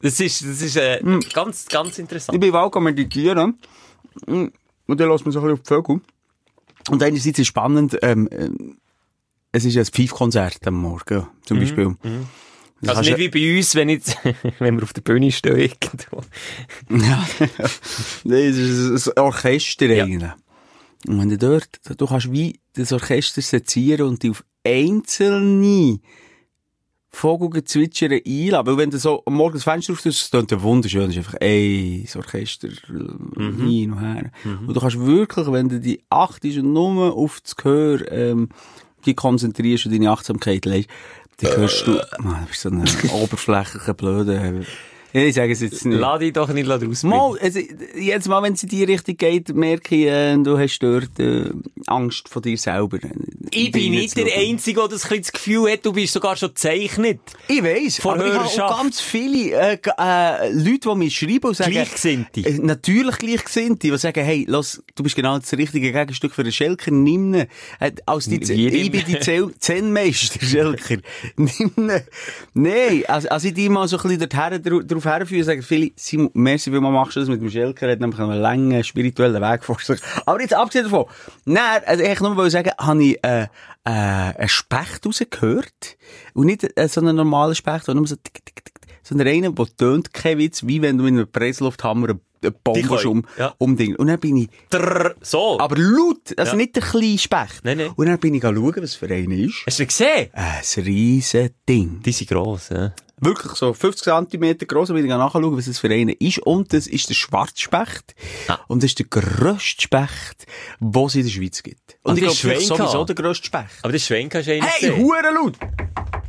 [0.00, 1.00] Das ist, das ist äh,
[1.32, 2.40] ganz, ganz Ich interessant.
[2.40, 3.58] bin auch meditieren.
[4.26, 4.46] Mm,
[4.86, 6.00] Und dann lässt man so ein bisschen auf die Vögel.
[6.90, 8.78] Und einerseits ist es spannend, ähm, ähm,
[9.52, 11.94] es ist ein Pfeifkonzert am Morgen, zum Beispiel.
[12.80, 14.16] Das Also nicht wie bei uns, wenn, jetzt,
[14.58, 16.22] wenn wir auf der Bühne stehen irgendwo.
[16.90, 17.24] Ja.
[18.24, 20.04] Nein, es ist ein Orchester Ja.
[20.04, 20.32] eigentlich.
[21.06, 26.00] Und wenn du dort, du kannst wie das Orchester sezieren und die auf einzelne
[27.12, 28.66] Vogelgezwitschern einladen.
[28.66, 31.02] Weil wenn du so am Morgen das Fenster auftust, das klingt ja wunderschön.
[31.02, 32.68] Das ist einfach ein Orchester
[33.36, 33.66] Mhm.
[33.68, 34.30] hin und her.
[34.66, 38.48] Und du kannst wirklich, wenn du die achtest und nur auf das Gehör ähm,
[39.04, 40.88] die konzentrierst und deine Achtsamkeit legst,
[41.38, 44.54] dann hörst du, man, du bist so ein oberflächlicher Blöder.
[45.14, 45.98] Ich sage es jetzt nicht.
[45.98, 46.96] Lass dich doch nicht rausbringen.
[47.02, 47.60] Mal, also,
[47.96, 51.50] jetzt mal, wenn es in die Richtung geht, merke ich, äh, du hast dort äh,
[51.86, 52.98] Angst vor dir selber.
[53.50, 57.20] Ich bin nicht der Einzige, der das, das Gefühl hat, du bist sogar schon gezeichnet.
[57.48, 58.72] Ich weiss, Von aber ich habe Hörerschaft.
[58.72, 61.72] auch ganz viele äh, äh, Leute, die mir schreiben und sagen...
[61.72, 62.40] Gleichgesinnte.
[62.40, 66.52] Äh, natürlich Gleichgesinnte, die sagen, hey, los, du bist genau das richtige Gegenstück für den
[66.52, 67.46] Schelker, nimm ihn.
[67.80, 69.18] Äh, als die, ich bin die
[69.58, 70.96] Zen-Meister, Schelker.
[71.36, 71.90] nimm ihn.
[72.54, 75.90] Nein, also, als ich die mal so ein bisschen dorthin, darauf darauf herführe, sagen viele,
[75.96, 78.82] Simon, merci, wie man machst du das mit dem Schelker, er hat nämlich einen langen
[78.84, 80.00] spirituellen Weg vor sich.
[80.26, 81.06] Aber jetzt abgesehen davon,
[81.44, 83.46] nein, also ich nur mal sagen, habe ich, äh,
[83.84, 85.96] äh, einen Specht rausgehört.
[86.34, 89.66] Und nicht äh, so einen normalen Specht, sondern so tick, tick, tick, sondern einen, der
[89.76, 93.54] tönt kein Witz, wie wenn du mit einem Presslufthammer einen einen können, um, ja.
[93.58, 93.76] um.
[93.76, 95.58] Und dann bin ich, Trrr, so.
[95.60, 96.56] aber laut, also Ja.
[96.56, 97.60] nicht der kleine Specht.
[97.64, 97.90] Nein, nein.
[97.96, 99.62] Und dann bin ich schauen, was für einer ist.
[99.66, 100.30] Hast du gesehen?
[100.32, 102.00] Ein riesen Ding.
[102.02, 102.92] Die sind gross, ja.
[103.24, 106.40] Wirklich so 50 cm groß, und ich nachschauen, was es für einer ist.
[106.40, 108.16] Und das ist der Schwarzspecht.
[108.48, 108.58] Ah.
[108.66, 110.46] Und das ist der grösste Specht,
[110.80, 111.98] den es in der Schweiz gibt.
[112.02, 113.78] Und Ah, ich das glaube, ist das ist sowieso der grösste Specht.
[113.82, 115.54] Aber das Schwenk hast du einen Hey, gesehen.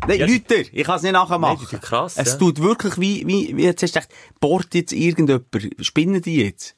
[0.08, 1.68] Nein, Ja, Leute, ich kann es nicht nachher machen.
[1.72, 2.38] Nein, krass, Es ja.
[2.38, 5.46] tut wirklich wie, wie, wie jetzt hast du gedacht, bohrt jetzt irgendjemand,
[5.82, 6.76] spinnen die jetzt?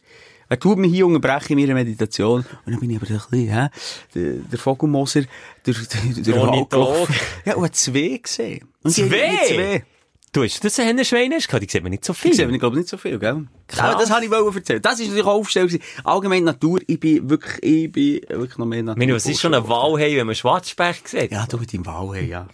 [0.48, 2.46] Er tut mich hier unterbrechen in meiner Meditation.
[2.66, 3.68] Und dann bin ich aber ein bisschen, hä?
[4.14, 5.24] Der, der Vogelmoser,
[5.66, 7.14] der, der, der Ornithologe.
[7.46, 8.68] Ja, und hat zwei gesehen.
[8.84, 9.06] Und Zwei?
[9.08, 9.84] Die, die zwei.
[10.32, 12.32] Du hast das ein Schwein hast gehabt, die sieht man nicht so viel.
[12.32, 13.46] Ich sehe, ich glaube nicht so viel, gell?
[13.68, 13.80] Krass.
[13.80, 14.82] Aber das habe ich wollen erzählen.
[14.82, 15.82] Das ist natürlich auch aufgestellt.
[16.04, 19.02] Allgemein Natur, ich bin wirklich, ich bin wirklich noch mehr Natur.
[19.02, 21.32] Ich meine, was ist schon ein Walhai, wenn man Schwarzspecht sieht?
[21.32, 22.48] Ja, du mit deinem Wahl, ja.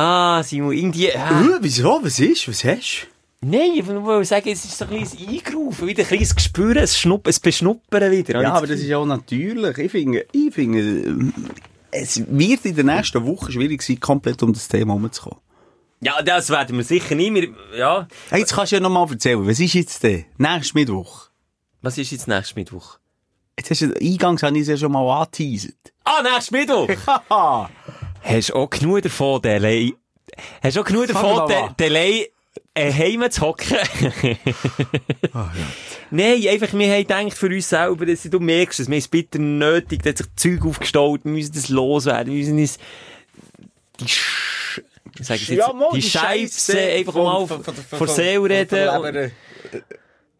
[0.00, 1.40] Ah, Simon, irgendwie, ah.
[1.40, 1.98] Äh, wieso?
[2.00, 2.46] Was ist?
[2.46, 3.08] Was hast
[3.40, 6.86] Nein, ich wollte sagen, es ist so ein kleines Eingerufen, wieder ein kleines Gespür, ein,
[6.86, 8.40] Schnupp, ein Beschnuppern wieder.
[8.40, 9.76] Ja, aber das ist ja auch natürlich.
[9.76, 11.32] Ich finde, ich finde, ähm,
[11.90, 15.40] es wird in der nächsten Woche schwierig sein, komplett um das Thema herumzukommen.
[16.00, 18.06] Ja, das werden wir sicher nicht mehr, ja.
[18.30, 20.26] Hey, jetzt kannst du ja noch mal erzählen, was ist jetzt denn?
[20.36, 21.30] Nächstes Mittwoch.
[21.82, 22.98] Was ist jetzt nächstes Mittwoch?
[23.58, 25.92] Jetzt hast du, eingangs habe ich es ja schon mal angeteasert.
[26.04, 26.88] Ah, nächstes Mittwoch!
[28.22, 29.94] Hast auch genug davon, Delay,
[30.62, 31.74] hast auch genug davon.
[31.78, 32.30] Delay,
[32.76, 33.76] heim zu hocken.
[36.10, 39.38] Nein, einfach, wir haben gedacht für uns selber, dass du merkst, dass wir es bitter
[39.38, 42.78] nötig, hat sich Zeug aufgestaut, wir müssen das loswerden, wir müssen uns
[44.00, 44.82] die Sch
[45.20, 49.32] ich es jetzt, Ja, die die Scheisse einfach mal vor Seele reden.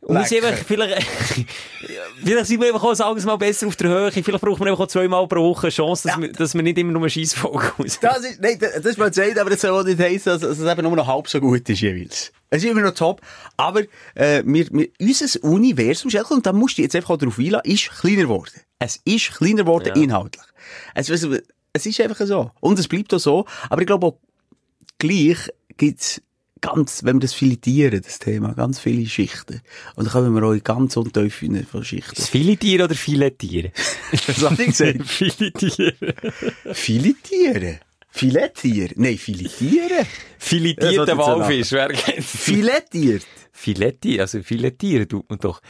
[0.09, 0.47] Und- Lecker.
[0.49, 1.07] einfach, vielleicht,
[2.25, 4.11] vielleicht sind wir einfach auch sagen wir mal besser auf der Höhe.
[4.13, 6.23] Vielleicht brauchen wir einfach auch zweimal pro Woche eine Chance, dass, Ja.
[6.23, 7.99] wir, dass wir nicht immer nur Scheissfolge raus.
[8.01, 10.59] Das ist, nein, das ist mal gesagt, aber das soll auch nicht heissen, dass, dass
[10.59, 12.33] es eben nur noch halb so gut ist jeweils.
[12.51, 13.21] Es ist immer noch top,
[13.59, 13.83] aber
[14.15, 17.71] äh, wir, wir, unser Universum, Schelke, und da musst du jetzt einfach auch darauf einlassen,
[17.71, 18.53] ist kleiner geworden.
[18.79, 20.03] Es ist kleiner geworden Ja.
[20.03, 20.45] inhaltlich.
[20.95, 21.27] Es, es,
[21.75, 22.51] es ist einfach so.
[22.61, 23.45] Und es bleibt auch so.
[23.69, 24.17] Aber ich glaube auch,
[24.99, 25.37] gleich
[25.77, 26.23] gibt's
[26.61, 29.61] ganz, wenn wir das filetieren, das Thema, ganz viele Schichten.
[29.95, 32.59] Und dann kommen wir auch in ganz untiefe von Schichten.
[32.59, 33.73] Tiere oder viele Tiere?
[34.13, 35.03] Was habe ich gesagt?
[35.07, 35.95] viele Tiere.
[36.73, 37.79] Filetieren?
[38.11, 38.95] Filettieren?
[38.97, 40.07] Nein, filetieren.
[40.39, 43.25] Filetierter Walfisch, wer kennt Filettiert.
[43.53, 45.61] Filetti, also filetieren tut man doch.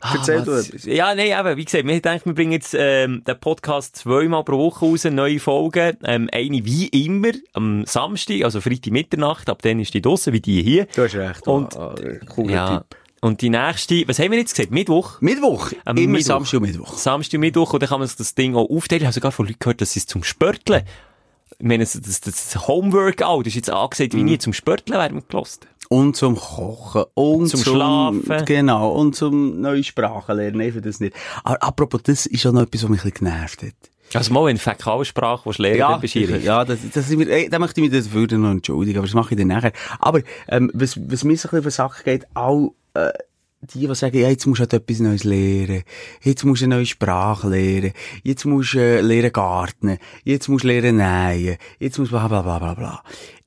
[0.00, 0.84] Ah, Erzähl du was- etwas.
[0.84, 4.56] Ja, nein, aber wie gesagt, wir denken, wir bringen jetzt ähm, den Podcast zweimal pro
[4.58, 5.96] Woche raus, neue Folgen.
[6.04, 10.40] Ähm, eine wie immer am Samstag, also Freitag Mitternacht, ab dann ist die draussen, wie
[10.40, 10.86] die hier.
[10.94, 11.46] Du hast recht.
[11.48, 12.78] Und- ah, ah, cooler Ja.
[12.78, 12.96] Typ.
[13.20, 14.70] Und die nächste, was haben wir jetzt gesagt?
[14.70, 15.20] Mittwoch?
[15.20, 15.72] Mittwoch.
[15.84, 16.26] Am Immer Mittwoch.
[16.26, 16.96] Samstag und Mittwoch.
[16.96, 19.02] Samstag und Mittwoch, und dann kann man sich das Ding auch aufteilen.
[19.02, 20.82] Ich habe sogar von Leuten gehört, dass sie es zum Spörteln.
[21.58, 24.18] Ich meine, das, das, das Homeworkout ist jetzt angesagt, Mhm.
[24.18, 25.66] wie nie zum Spörteln werden wir gelost.
[25.88, 27.04] Und zum Kochen.
[27.14, 28.44] Und Zum Schlafen.
[28.44, 28.90] Genau.
[28.92, 30.60] Und zum neue Sprachen lernen.
[30.60, 31.14] Einfach das nicht.
[31.44, 33.90] Aber apropos, das ist auch noch etwas, was mich ein bisschen genervt hat.
[34.14, 37.50] Also mal, du Fäkalsprache willst lernen, dann bist du ja, das, das ist mir, ey,
[37.50, 39.72] da möchte ich mich dafür noch entschuldigen, aber das mache ich dann nachher.
[39.98, 43.10] Aber, ähm, was, was mir so ein bisschen auf die Sache geht, auch, äh,
[43.60, 45.82] die, die sagen, ja, jetzt musst du halt etwas Neues lernen.
[46.22, 47.92] Jetzt musst du eine neue Sprache lernen.
[48.22, 49.98] Jetzt musst du äh, lernen gartnen.
[50.24, 51.56] Jetzt musst du lernen nähen.
[51.80, 53.02] Jetzt musst du bla, bla, bla, bla, bla.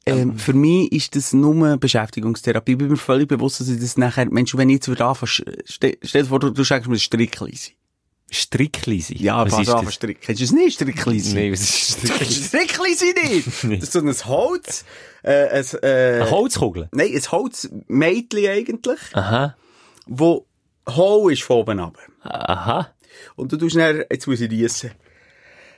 [0.06, 2.72] Ähm, für mich ist das nur Beschäftigungstherapie.
[2.72, 5.32] Ich bin mir völlig bewusst, dass ich das nachher, Mensch, wenn ich jetzt wieder anfange,
[5.66, 7.72] stell, dir vor, du, du sagst mir Strickleise.
[8.32, 9.14] Strickleise.
[9.18, 9.94] Ja, was ist das?
[9.94, 10.22] stricken.
[10.22, 11.36] Kennst du das nicht, Strickleise?
[11.36, 12.44] Nein, was ist Strickleise?
[12.44, 13.48] Strickleise nicht!
[13.82, 14.86] Das ist so ein Holz,
[15.22, 16.90] äh, ein, äh, Eine Holzkugel?
[16.94, 19.56] nein, ein Holzmädchen eigentlich, Aha.
[20.08, 20.48] wo
[20.90, 21.98] hohl ist von oben ab.
[22.24, 22.90] Aha.
[23.36, 24.92] Und du tust dann, jetzt muss ich riessen.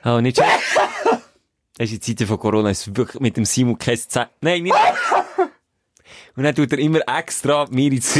[0.04, 0.50] Oh, nicht schlecht.
[1.76, 4.74] Das ist in Zeiten von Corona, ist wirklich mit dem Simon kein Ze Nein, nicht.
[6.36, 8.14] Und dann tut er immer extra mir ins.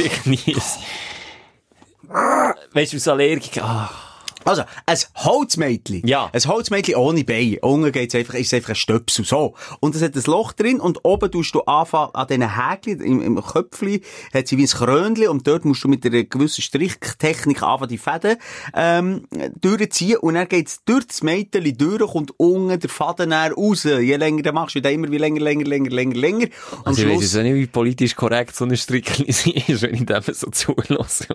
[2.73, 4.04] Weißt du, aus Allergiker, ah.
[4.45, 6.07] Also, ein Holzmädchen.
[6.07, 6.31] Ja.
[6.33, 7.59] Ein Holzmädchen ohne Bein.
[7.63, 9.55] Unten geht's einfach, ist es einfach ein Stöpsel, so.
[9.81, 13.23] Und es hat ein Loch drin und oben tust du anfangen, an diesen Häkchen, im,
[13.23, 14.01] im Köpfchen,
[14.33, 17.99] hat sie wie ein Krönchen und dort musst du mit einer gewissen Stricktechnik anfangen, die
[17.99, 18.37] Fäden,
[18.75, 19.27] ähm,
[19.61, 23.85] durchziehen und dann geht's durch das Mädchen durch, kommt unten der Faden dann raus.
[23.85, 26.47] Je länger du machst, wird er immer wie länger, länger, länger, länger, länger.
[26.79, 29.95] Und Also ich Schluss, jetzt auch nicht, wie politisch korrekt so eine Strickleise ist, wenn
[29.95, 31.27] ich dem so zulasse.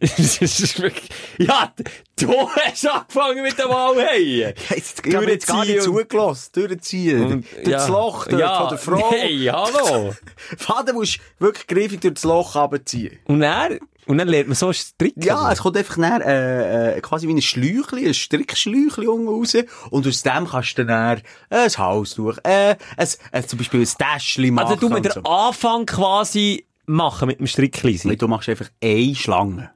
[0.00, 1.72] Das ist wirklich, ja,
[2.26, 4.54] du hast angefangen mit dem Wahlheien.
[4.70, 6.50] jetzt, ich habe jetzt gar nicht zugelassen.
[6.52, 7.24] Durchziehen.
[7.24, 9.10] Und- durch das Loch dort ja, von der Frau.
[9.10, 10.14] Nein, hallo.
[10.58, 13.18] Faden musst wirklich griffig durch das Loch runterziehen.
[13.26, 15.22] Und dann, und dann lernt man so stricken.
[15.22, 19.56] Ja, es kommt einfach dann, äh, äh, quasi wie ein Schläuchli, ein Strickschläuchli raus.
[19.90, 21.18] Und aus dem kannst du dann
[21.50, 24.66] äh, ein Halstuch, äh, ein, äh, zum Beispiel ein Täschchen machen.
[24.66, 25.22] Also du mit der so.
[25.22, 28.08] Anfang quasi machen mit dem Strickleise.
[28.08, 29.70] Nee, Du machst einfach eine Schlange.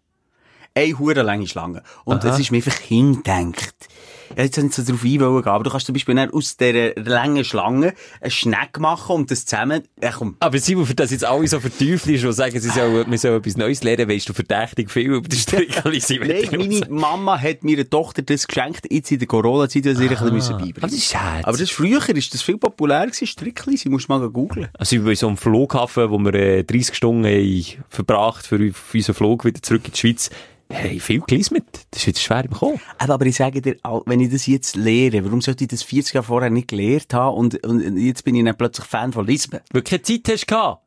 [0.77, 1.83] Eine hure lange Schlange.
[2.05, 3.89] Und das ist mir einfach hingedenkt.
[4.37, 7.95] ja, jetzt nicht so drauf einwollen aber du kannst zum Beispiel aus dieser langen Schlange
[8.21, 10.37] einen Schneck machen und das zusammen, ja, komm.
[10.41, 13.57] Aber Simon, für das jetzt alle so verteufeln und sagen, sie sollen, wir sollen etwas
[13.57, 16.59] Neues lernen, weißt du verdächtig viel über die Strickli-Symmetrie.
[16.59, 20.21] Nein, meine Mama hat meiner Tochter das geschenkt, jetzt in der Corona-Zeit, weil sie ihr
[20.21, 21.47] ein bisschen beibringen Aber das ist schade.
[21.47, 24.69] Aber das früher ist das viel populär gewesen, Strickli, sie musst mal googeln.
[24.79, 29.47] Also bei so einem Flughafen, wo wir äh, 30 Stunden haben verbracht für unseren Flug
[29.47, 30.31] wieder zurück in die Schweiz,
[30.71, 31.65] hey, viel gelismet.
[31.91, 32.81] Das ist wieder schwer im Kopf.
[32.99, 36.15] Aber, aber ich sage dir, wenn ich das jetzt lehre, warum sollte ich das 40
[36.15, 39.61] Jahre vorher nicht gelehrt haben und, und jetzt bin ich dann plötzlich Fan von Lismen?
[39.73, 40.83] Weil du keine Zeit hast gehabt.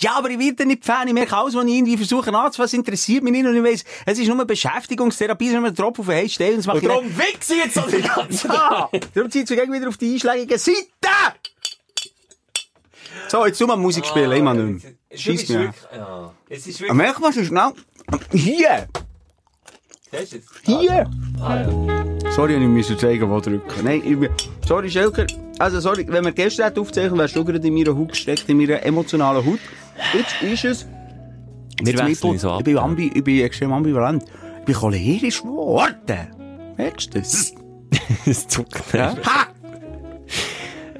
[0.00, 1.08] Ja, aber ich werde nicht Fan.
[1.08, 3.46] Ich merke alles, was ich irgendwie versuche anzufassen, interessiert mich nicht.
[3.46, 6.30] Und ich weiss, es ist nur eine Beschäftigungstherapie, es ist nur ein Tropfen auf heißen
[6.30, 6.50] Stein.
[6.50, 9.72] Und das macht Darum wichse ich jetzt so die ganze Ja, darum zieht es mich
[9.72, 10.78] wieder auf die einschlägige Seite.
[13.28, 15.18] So, jetzt tu mal Musik spielen, ich mach nicht mehr.
[15.18, 15.74] Scheiss mir.
[15.92, 16.32] Ja.
[16.48, 17.72] Es ist Aber merk mal so schnell.
[18.32, 18.88] Hier!
[20.64, 21.10] Hier!
[22.34, 23.84] Sorry, ich muss zeigen, wo drücken.
[23.84, 24.30] Nein, ich bin...
[24.66, 25.26] Sorry, Schelker.
[25.58, 28.56] Also, sorry, wenn wir gestern hätten aufzeichnen, wärst du gerade in meiner Haut gesteckt, in
[28.58, 29.58] meiner emotionalen Haut.
[30.14, 30.86] Jetzt ist es...
[31.82, 32.60] Wir wechseln mit- so ab.
[32.60, 34.24] Ich bin, ambi, ich bin extrem ambivalent.
[34.60, 35.94] Ich bin cholerisch geworden.
[36.76, 37.54] Merkst du das?
[38.26, 38.82] Es zuckt.
[38.92, 39.14] Ja?
[39.24, 39.46] Ha!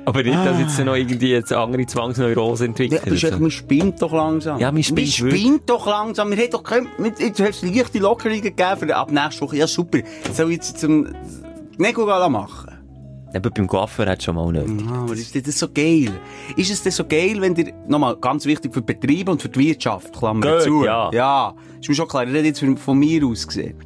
[0.09, 3.03] Aber nicht, dass jetzt noch irgendwie jetzt andere Zwangsneurose Ja, entwickelt.
[3.03, 4.59] aber ist echt, man spinnt doch langsam.
[4.59, 6.31] Ja, man spinnt Man spinnt doch langsam.
[6.31, 6.63] Wir haben doch
[6.99, 9.57] mit, jetzt hast du leichte Lockerungen gegeben ab nächste Woche.
[9.57, 9.99] Ja, super.
[10.33, 11.09] Soll ich jetzt zum
[11.77, 12.71] Nego machen?
[13.35, 14.89] Aber beim Coiffeur hat schon mal nicht.
[14.91, 16.11] Ah, aber ist das so geil?
[16.57, 19.61] Ist es denn so geil, wenn dir, nochmal, ganz wichtig für Betriebe und für die
[19.61, 20.85] Wirtschaft, Klammer Gut, zu.
[20.87, 21.11] ja.
[21.13, 21.55] Ja.
[21.79, 22.25] Ist mir schon klar.
[22.25, 23.77] Ich rede jetzt von mir aus gesehen.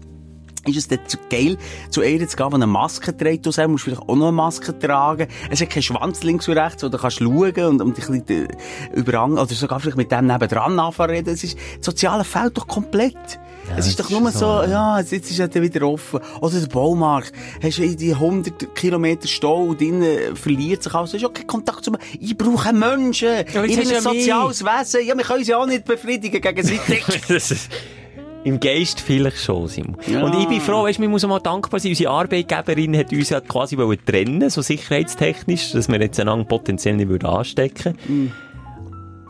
[0.65, 1.59] Ist es denn so geil,
[1.91, 3.45] zu einer zu gehen, die eine Maske trägt?
[3.45, 5.27] Du selber musst vielleicht auch noch eine Maske tragen.
[5.51, 8.23] Es hat keinen Schwanz links und rechts, wo du kannst schauen und, und dich ein
[8.23, 8.57] bisschen äh,
[8.95, 11.27] überang, oder sogar vielleicht mit dem nebendran anfangen.
[11.27, 13.41] Es ist, das Soziale fehlt doch komplett.
[13.77, 16.21] es ist doch nur so, ja, jetzt ist es dann wieder offen.
[16.41, 17.33] Oder der Baumarkt.
[17.61, 21.11] Hast du die 100 Kilometer Stau und innen verliert sich alles.
[21.11, 21.99] Du hast auch keinen Kontakt zu mir.
[22.21, 23.29] Ich brauche Menschen.
[23.53, 24.03] Ja, ich bin ein ja mich.
[24.03, 25.07] soziales Wesen.
[25.07, 27.03] Ja, wir können sie auch nicht befriedigen gegenseitig.
[28.45, 29.97] Im Geist vielleicht schon, Simon.
[30.07, 30.25] Ja.
[30.25, 31.91] Und ich bin froh, weißt, wir müssen mal dankbar sein.
[31.93, 37.09] Unsere Arbeitgeberin hat uns ja quasi trennen, so sicherheitstechnisch, dass wir jetzt einander potenziell nicht
[37.09, 38.33] würden anstecken Mhm.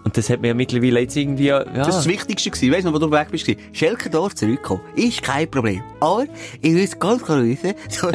[0.05, 1.62] Und das hat mir ja mittlerweile jetzt irgendwie, ja.
[1.62, 2.50] Das war das Wichtigste.
[2.50, 2.72] gewesen.
[2.72, 3.46] Weißt du noch, wo du weg bist?
[3.72, 4.80] Schelkendorf zurückkommen.
[4.96, 5.82] Ist kein Problem.
[6.00, 6.24] Aber
[6.61, 8.11] ich will ganz klar wissen, so,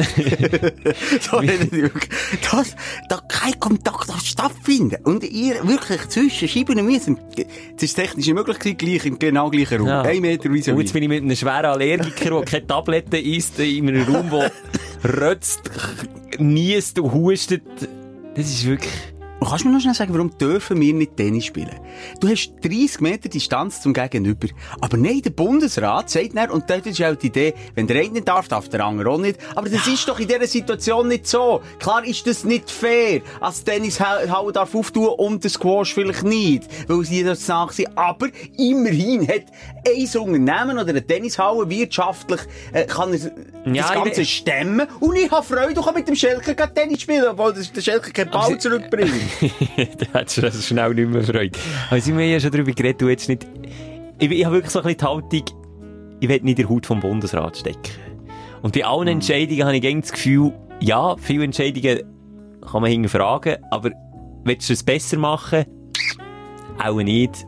[1.20, 2.76] so dass
[3.08, 4.98] da kein Kontakt stattfinden.
[5.04, 7.18] Und ihr wirklich zwischen Scheiben müssen.
[7.76, 9.88] Es ist technisch möglich gewesen, gleich im genau gleichen Raum.
[9.88, 10.02] Ja.
[10.02, 10.72] Ein Meter wie so.
[10.72, 14.30] Und jetzt bin ich mit einem schweren Allergiker, der keine Tabletten isst, in einem Raum,
[14.30, 14.52] der
[15.20, 15.62] rötzt,
[16.38, 17.62] niest und hustet.
[18.34, 18.92] Das ist wirklich...
[19.40, 21.78] Und kannst du mir noch schnell sagen, warum dürfen wir nicht Tennis spielen?
[22.20, 24.48] Du hast 30 Meter Distanz zum Gegenüber.
[24.80, 28.10] Aber nein, der Bundesrat sagt dann, und das ist auch die Idee, wenn der eine
[28.10, 29.38] nicht darf, darf der andere auch nicht.
[29.54, 31.62] Aber das ist doch in dieser Situation nicht so.
[31.78, 37.04] Klar ist das nicht fair, als Tennishalle darf auftun und der Squash vielleicht nicht, weil
[37.04, 37.96] sie das nach sind.
[37.96, 39.44] Aber immerhin hat
[39.86, 42.40] ein Unternehmen oder eine Tennishalle wirtschaftlich,
[42.72, 44.88] äh, kann Ja, das ich Ganze stemmen.
[44.98, 48.30] Und ich habe Freude, ich kann mit dem Schelker Tennis spielen, obwohl der Schelker keinen
[48.30, 49.27] Ball zurückbringt.
[50.12, 51.58] da hat schon also schnell nicht mehr Freude.
[51.90, 53.46] Aber sind wir ja schon darüber geredet, du jetzt nicht...
[54.18, 55.58] Ich, ich habe wirklich so ein bisschen die Haltung,
[56.20, 57.92] ich will nicht in der Haut vom Bundesrat stecken.
[58.62, 62.02] Und bei allen Entscheidungen habe ich irgendwie das Gefühl, ja, viele Entscheidungen
[62.60, 63.90] kann man hinterfragen, aber
[64.44, 65.64] willst du es besser machen?
[66.78, 67.46] Auch nicht.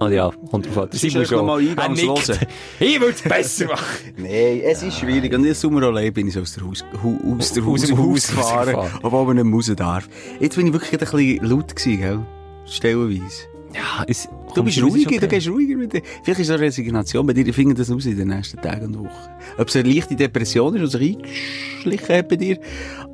[0.00, 0.88] Ah ja, kommt drauf an.
[0.90, 2.38] Das ist noch mal eingangs hören.
[2.80, 3.84] Ich will es besser machen.
[4.16, 5.34] Nein, es ist schwierig.
[5.34, 7.88] Und jetzt Sommer allein bin ich so aus, der Haus, hu, aus, der Aus Haus,
[7.88, 10.08] dem Haus Haus gefahren, obwohl man nicht raus darf.
[10.40, 12.20] Jetzt bin ich wirklich ein bisschen laut gewesen, gell?
[12.64, 13.42] Stellenweise.
[13.74, 15.18] Ja, es, Du bist ruhiger, okay.
[15.18, 16.02] du gehst ruhiger mit dir.
[16.24, 17.26] Vielleicht ist es eine Resignation.
[17.26, 19.30] Bei dir finden das raus in den nächsten Tagen und Wochen.
[19.58, 22.58] Ob es eine leichte Depression ist, die sich eingeschlichen hat bei dir,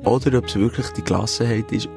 [0.05, 1.89] oder ob es wirklich die Gelassenheit ist.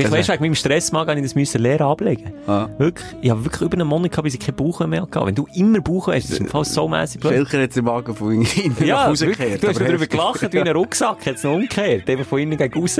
[0.00, 2.32] Vielleicht Also- weißt du, wegen meinem Stressmagen ich das müssen lernen ablegen.
[2.46, 2.68] Ah.
[2.78, 3.06] Wirklich.
[3.22, 5.26] Ich habe wirklich über einen Monat gehabt, bis ich keinen Bauch mehr hatte.
[5.26, 7.32] Wenn du immer Bauch hast, ist im Fall so mässig blöd.
[7.32, 8.44] Schelker hat den Magen von innen
[8.84, 9.38] Ja, nach wirklich.
[9.38, 9.62] rausgekehrt.
[9.62, 12.08] Du hast darüber gelacht, wie ein Rucksack, jetzt noch umgekehrt.
[12.08, 12.96] Eben von innen gegen raus.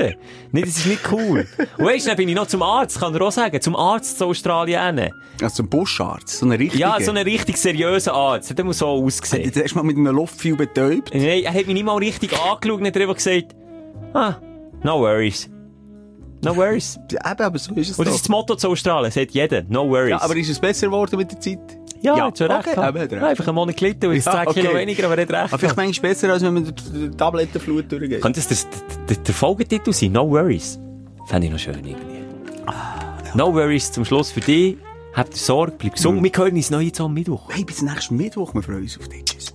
[0.52, 1.46] Nee, das ist nicht cool.
[1.78, 3.60] Und weißt du, dann bin ich noch zum Arzt, kann er auch sagen.
[3.60, 4.98] Zum Arzt zu Australien.
[4.98, 5.10] hin.
[5.42, 6.78] Also zum Buscharzt, so eine richtige.
[6.82, 8.56] Ja, so einen richtig seriösen Arzt.
[8.56, 9.44] Der muss so Hat aussehen.
[9.44, 11.14] jetzt erst mal mit einem Luftfehl betäubt.
[11.14, 13.54] Nein, er hat mich nicht mal richtig angeschaut und hat einfach gesagt,
[14.12, 14.34] ah,
[14.82, 15.48] no worries.
[16.42, 16.98] No worries.
[17.12, 18.16] Ja, eben, aber so ist es Und das doch.
[18.16, 20.10] ist das Motto zu Australien, sagt jeder, no worries.
[20.10, 21.58] Ja, aber ist es besser geworden mit der Zeit?
[22.02, 22.68] Ja, Ja, schon recht.
[22.68, 23.12] okay, recht.
[23.12, 24.78] Ja, einfach einen Monat gelitten und jetzt Ja, 10 Kilo okay.
[24.78, 25.38] weniger, aber er hat recht.
[25.40, 25.76] Aber vielleicht gehabt.
[25.76, 28.22] manchmal besser, als wenn man die Tablettenflut durchgeht.
[28.22, 28.66] Könnte das
[29.26, 30.12] der, Folgetitel sein?
[30.12, 30.78] No worries.
[31.26, 32.24] Fände ich noch schön irgendwie.
[33.34, 34.76] No worries zum Schluss für dich.
[35.12, 36.22] Habt Sorge, bleib gesund.
[36.22, 37.48] Wir hören uns neu jetzt am Mittwoch.
[37.50, 39.24] Hey, bis nächsten Mittwoch, wir freuen uns auf dich.
[39.24, 39.54] Tschüss.